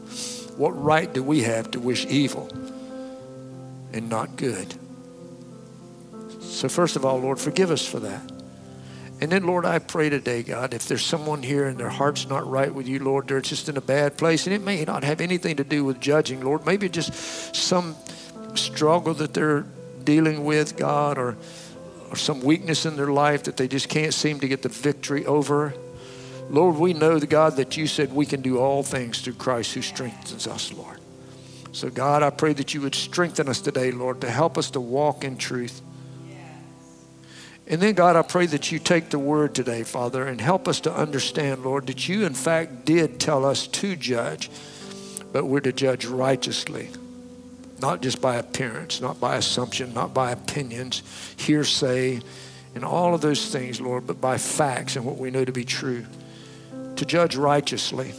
[0.58, 2.50] What right do we have to wish evil
[3.94, 4.74] and not good?
[6.40, 8.39] So, first of all, Lord, forgive us for that.
[9.20, 12.48] And then, Lord, I pray today, God, if there's someone here and their heart's not
[12.48, 15.20] right with you, Lord, they're just in a bad place, and it may not have
[15.20, 16.64] anything to do with judging, Lord.
[16.64, 17.96] Maybe just some
[18.54, 19.66] struggle that they're
[20.04, 21.36] dealing with, God, or
[22.10, 25.24] or some weakness in their life that they just can't seem to get the victory
[25.26, 25.72] over.
[26.50, 29.74] Lord, we know, the God, that you said we can do all things through Christ
[29.74, 30.98] who strengthens us, Lord.
[31.70, 34.80] So, God, I pray that you would strengthen us today, Lord, to help us to
[34.80, 35.80] walk in truth.
[37.70, 40.80] And then, God, I pray that you take the word today, Father, and help us
[40.80, 44.50] to understand, Lord, that you, in fact, did tell us to judge,
[45.32, 46.90] but we're to judge righteously
[47.80, 51.02] not just by appearance, not by assumption, not by opinions,
[51.36, 52.20] hearsay,
[52.74, 55.64] and all of those things, Lord, but by facts and what we know to be
[55.64, 56.06] true.
[56.96, 58.12] To judge righteously.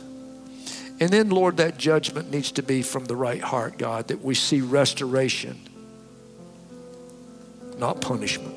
[0.99, 4.35] And then, Lord, that judgment needs to be from the right heart, God, that we
[4.35, 5.59] see restoration,
[7.77, 8.55] not punishment.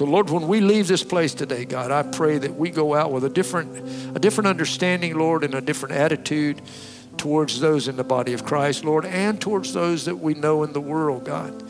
[0.00, 3.12] So, Lord, when we leave this place today, God, I pray that we go out
[3.12, 6.62] with a different, a different understanding, Lord, and a different attitude
[7.18, 10.72] towards those in the body of Christ, Lord, and towards those that we know in
[10.72, 11.62] the world, God.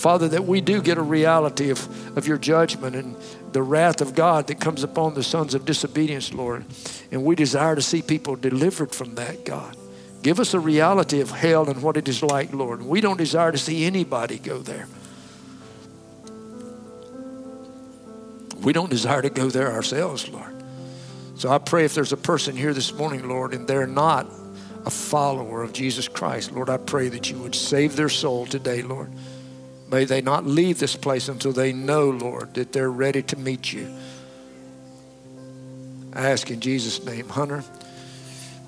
[0.00, 3.16] Father, that we do get a reality of, of your judgment and
[3.50, 6.64] the wrath of God that comes upon the sons of disobedience, Lord.
[7.10, 9.76] And we desire to see people delivered from that, God.
[10.22, 12.84] Give us a reality of hell and what it is like, Lord.
[12.84, 14.86] We don't desire to see anybody go there.
[18.64, 20.52] We don't desire to go there ourselves, Lord.
[21.36, 24.26] So I pray if there's a person here this morning, Lord, and they're not
[24.86, 28.82] a follower of Jesus Christ, Lord, I pray that you would save their soul today,
[28.82, 29.10] Lord.
[29.90, 33.72] May they not leave this place until they know, Lord, that they're ready to meet
[33.72, 33.94] you.
[36.12, 37.64] I ask in Jesus' name, Hunter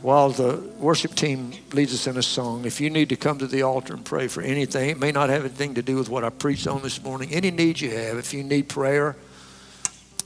[0.03, 3.47] while the worship team leads us in a song, if you need to come to
[3.49, 6.23] the altar and pray for anything, it may not have anything to do with what
[6.23, 7.33] I preached on this morning.
[7.33, 9.17] Any need you have, if you need prayer,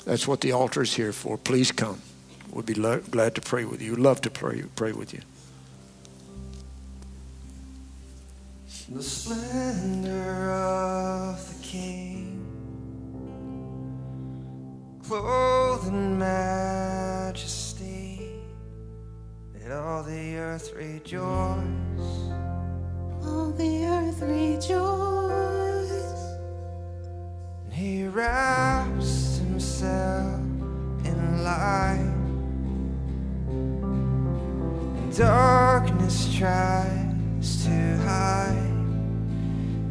[0.05, 1.37] that's what the altar is here for.
[1.39, 2.01] Please come.
[2.53, 3.97] We'd be lo- glad to pray with you.
[3.97, 5.21] Love to pray, pray with you.
[8.93, 12.45] The splendor of the King,
[15.07, 17.63] clothed in majesty,
[19.55, 21.21] let all the earth rejoice.
[23.25, 25.80] All the earth rejoice.
[27.81, 30.39] He wraps himself
[31.03, 32.12] in light.
[35.16, 38.74] Darkness tries to hide.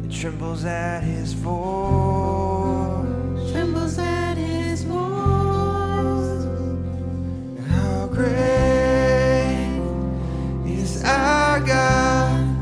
[0.04, 1.50] It trembles at his voice.
[3.50, 6.46] Trembles at his voice.
[7.70, 9.80] How great
[10.64, 12.56] is our God?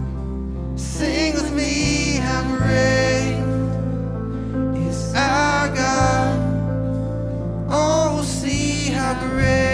[0.80, 3.07] Sing with me, I'm ready.
[9.38, 9.67] rain.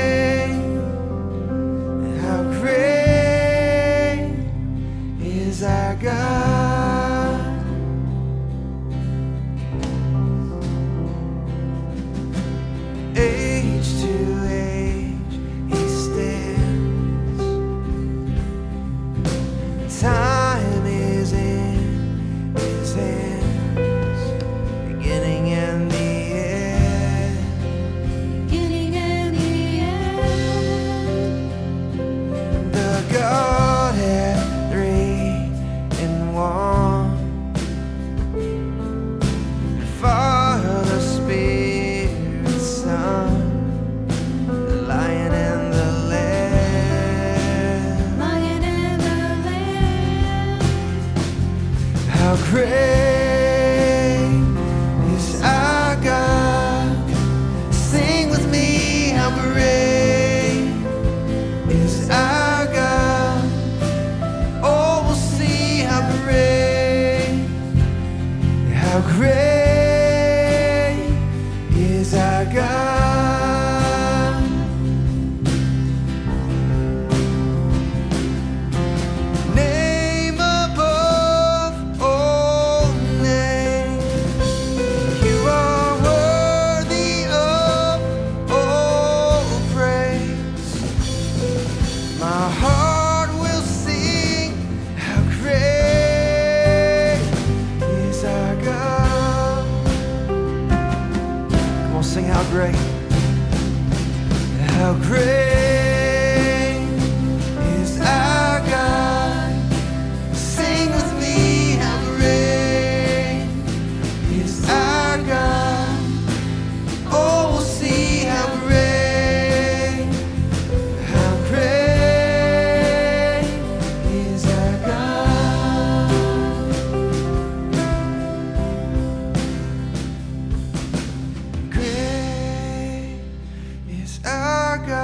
[134.74, 135.03] I got.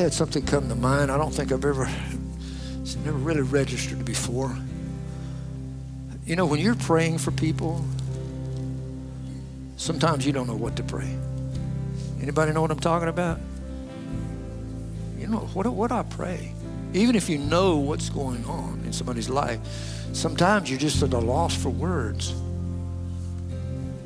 [0.00, 1.10] Had something come to mind.
[1.10, 1.88] I don't think I've ever,
[2.80, 4.56] it's never really registered before.
[6.24, 7.84] You know, when you're praying for people,
[9.76, 11.14] sometimes you don't know what to pray.
[12.22, 13.40] Anybody know what I'm talking about?
[15.18, 16.54] You know, what, what I pray?
[16.94, 19.60] Even if you know what's going on in somebody's life,
[20.12, 22.32] sometimes you're just at a loss for words.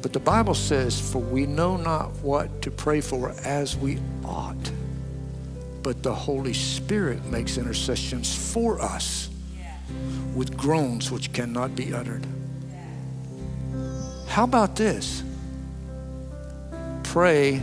[0.03, 4.73] But the Bible says, For we know not what to pray for as we ought.
[5.85, 9.29] But the Holy Spirit makes intercessions for us
[10.35, 12.27] with groans which cannot be uttered.
[14.27, 15.23] How about this?
[17.03, 17.61] Pray,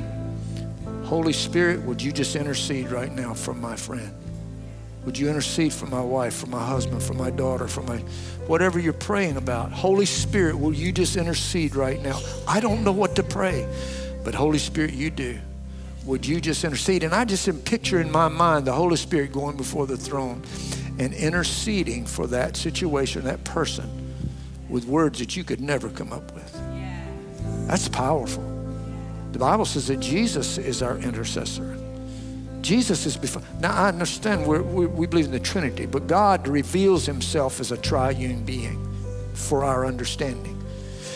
[1.04, 4.14] Holy Spirit, would you just intercede right now for my friend?
[5.04, 7.98] Would you intercede for my wife, for my husband, for my daughter, for my
[8.46, 9.72] whatever you're praying about?
[9.72, 12.22] Holy Spirit, will you just intercede right now?
[12.48, 13.68] I don't know what to pray,
[14.24, 15.40] but Holy Spirit, you do.
[16.06, 17.04] Would you just intercede?
[17.04, 20.42] And I just am in my mind the Holy Spirit going before the throne
[20.98, 24.14] and interceding for that situation, that person,
[24.70, 26.54] with words that you could never come up with.
[27.68, 28.44] That's powerful.
[29.32, 31.78] The Bible says that Jesus is our intercessor.
[32.62, 33.42] Jesus is before.
[33.60, 37.78] Now, I understand we, we believe in the Trinity, but God reveals himself as a
[37.78, 38.88] triune being
[39.34, 40.62] for our understanding.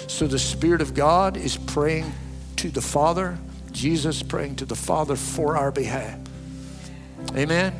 [0.07, 2.11] So the Spirit of God is praying
[2.57, 3.37] to the Father,
[3.75, 6.17] Jesus praying to the Father for our behalf.
[7.35, 7.75] Amen.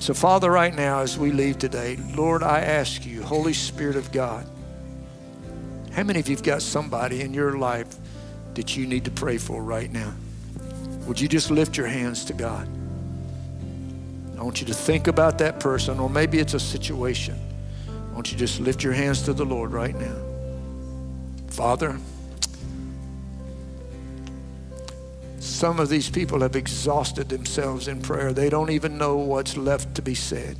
[0.00, 4.10] So, Father, right now, as we leave today, Lord, I ask you, Holy Spirit of
[4.10, 4.46] God,
[5.92, 7.96] how many of you've got somebody in your life
[8.54, 10.12] that you need to pray for right now?
[11.06, 12.68] Would you just lift your hands to God?
[14.36, 17.38] I want you to think about that person, or maybe it's a situation.
[17.88, 20.16] I want you to just lift your hands to the Lord right now.
[21.48, 21.96] Father,
[25.44, 28.32] some of these people have exhausted themselves in prayer.
[28.32, 30.56] They don't even know what's left to be said,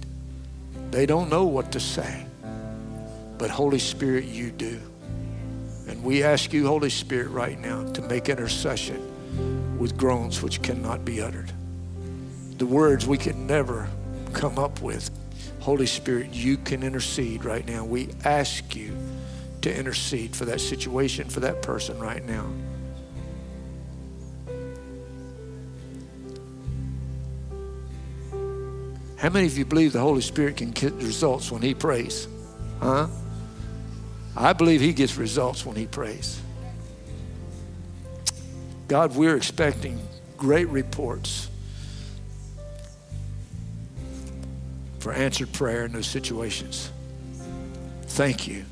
[0.90, 2.26] they don't know what to say.
[3.38, 4.80] But Holy Spirit, you do.
[5.88, 11.04] And we ask you, Holy Spirit, right now to make intercession with groans which cannot
[11.04, 11.50] be uttered.
[12.58, 13.88] The words we can never
[14.32, 15.10] come up with.
[15.60, 17.84] Holy Spirit, you can intercede right now.
[17.84, 18.96] We ask you
[19.62, 22.46] to intercede for that situation, for that person right now.
[29.24, 32.28] How many of you believe the Holy Spirit can get results when He prays?
[32.78, 33.06] Huh?
[34.36, 36.38] I believe He gets results when He prays.
[38.86, 39.98] God, we're expecting
[40.36, 41.48] great reports
[44.98, 46.92] for answered prayer in those situations.
[48.02, 48.66] Thank you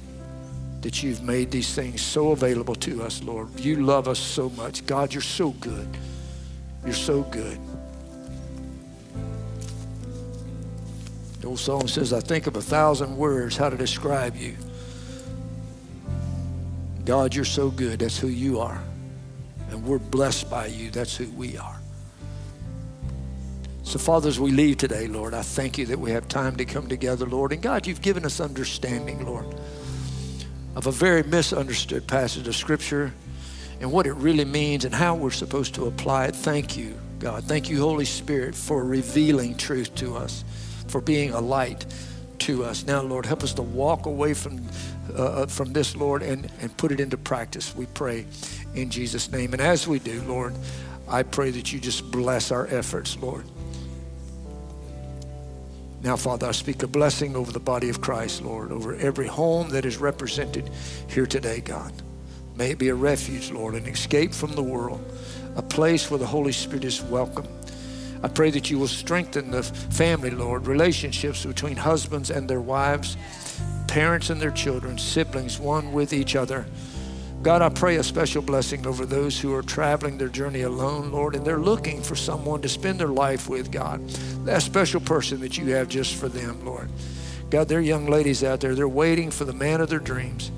[0.82, 3.58] that you've made these things so available to us, Lord.
[3.58, 4.84] You love us so much.
[4.84, 5.88] God, you're so good.
[6.84, 7.58] You're so good.
[11.42, 14.56] The old song says, I think of a thousand words how to describe you.
[17.04, 17.98] God, you're so good.
[17.98, 18.80] That's who you are.
[19.70, 20.92] And we're blessed by you.
[20.92, 21.80] That's who we are.
[23.82, 26.64] So, Father, as we leave today, Lord, I thank you that we have time to
[26.64, 27.52] come together, Lord.
[27.52, 29.46] And God, you've given us understanding, Lord,
[30.76, 33.12] of a very misunderstood passage of Scripture
[33.80, 36.36] and what it really means and how we're supposed to apply it.
[36.36, 37.42] Thank you, God.
[37.42, 40.44] Thank you, Holy Spirit, for revealing truth to us,
[40.88, 41.86] for being a light
[42.40, 42.84] to us.
[42.84, 44.66] Now, Lord, help us to walk away from,
[45.14, 48.26] uh, from this, Lord, and, and put it into practice, we pray
[48.74, 49.52] in Jesus' name.
[49.52, 50.54] And as we do, Lord,
[51.08, 53.44] I pray that you just bless our efforts, Lord.
[56.02, 59.68] Now, Father, I speak a blessing over the body of Christ, Lord, over every home
[59.70, 60.68] that is represented
[61.08, 61.92] here today, God.
[62.56, 65.00] May it be a refuge, Lord, an escape from the world,
[65.54, 67.46] a place where the Holy Spirit is welcome.
[68.22, 73.16] I pray that you will strengthen the family, Lord, relationships between husbands and their wives,
[73.88, 76.66] parents and their children, siblings, one with each other.
[77.42, 81.34] God, I pray a special blessing over those who are traveling their journey alone, Lord,
[81.34, 84.08] and they're looking for someone to spend their life with, God.
[84.44, 86.88] That special person that you have just for them, Lord.
[87.50, 90.52] God, there are young ladies out there, they're waiting for the man of their dreams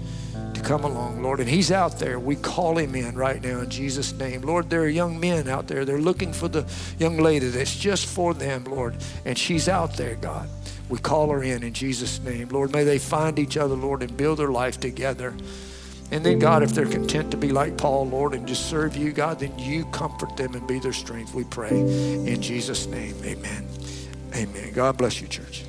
[0.64, 1.40] come along, Lord.
[1.40, 2.18] And he's out there.
[2.18, 4.42] We call him in right now in Jesus' name.
[4.42, 5.84] Lord, there are young men out there.
[5.84, 6.66] They're looking for the
[6.98, 8.96] young lady that's just for them, Lord.
[9.24, 10.48] And she's out there, God.
[10.88, 12.48] We call her in in Jesus' name.
[12.48, 15.34] Lord, may they find each other, Lord, and build their life together.
[16.10, 19.10] And then, God, if they're content to be like Paul, Lord, and just serve you,
[19.10, 21.70] God, then you comfort them and be their strength, we pray.
[21.70, 23.66] In Jesus' name, amen.
[24.34, 24.72] Amen.
[24.72, 25.64] God bless you, church.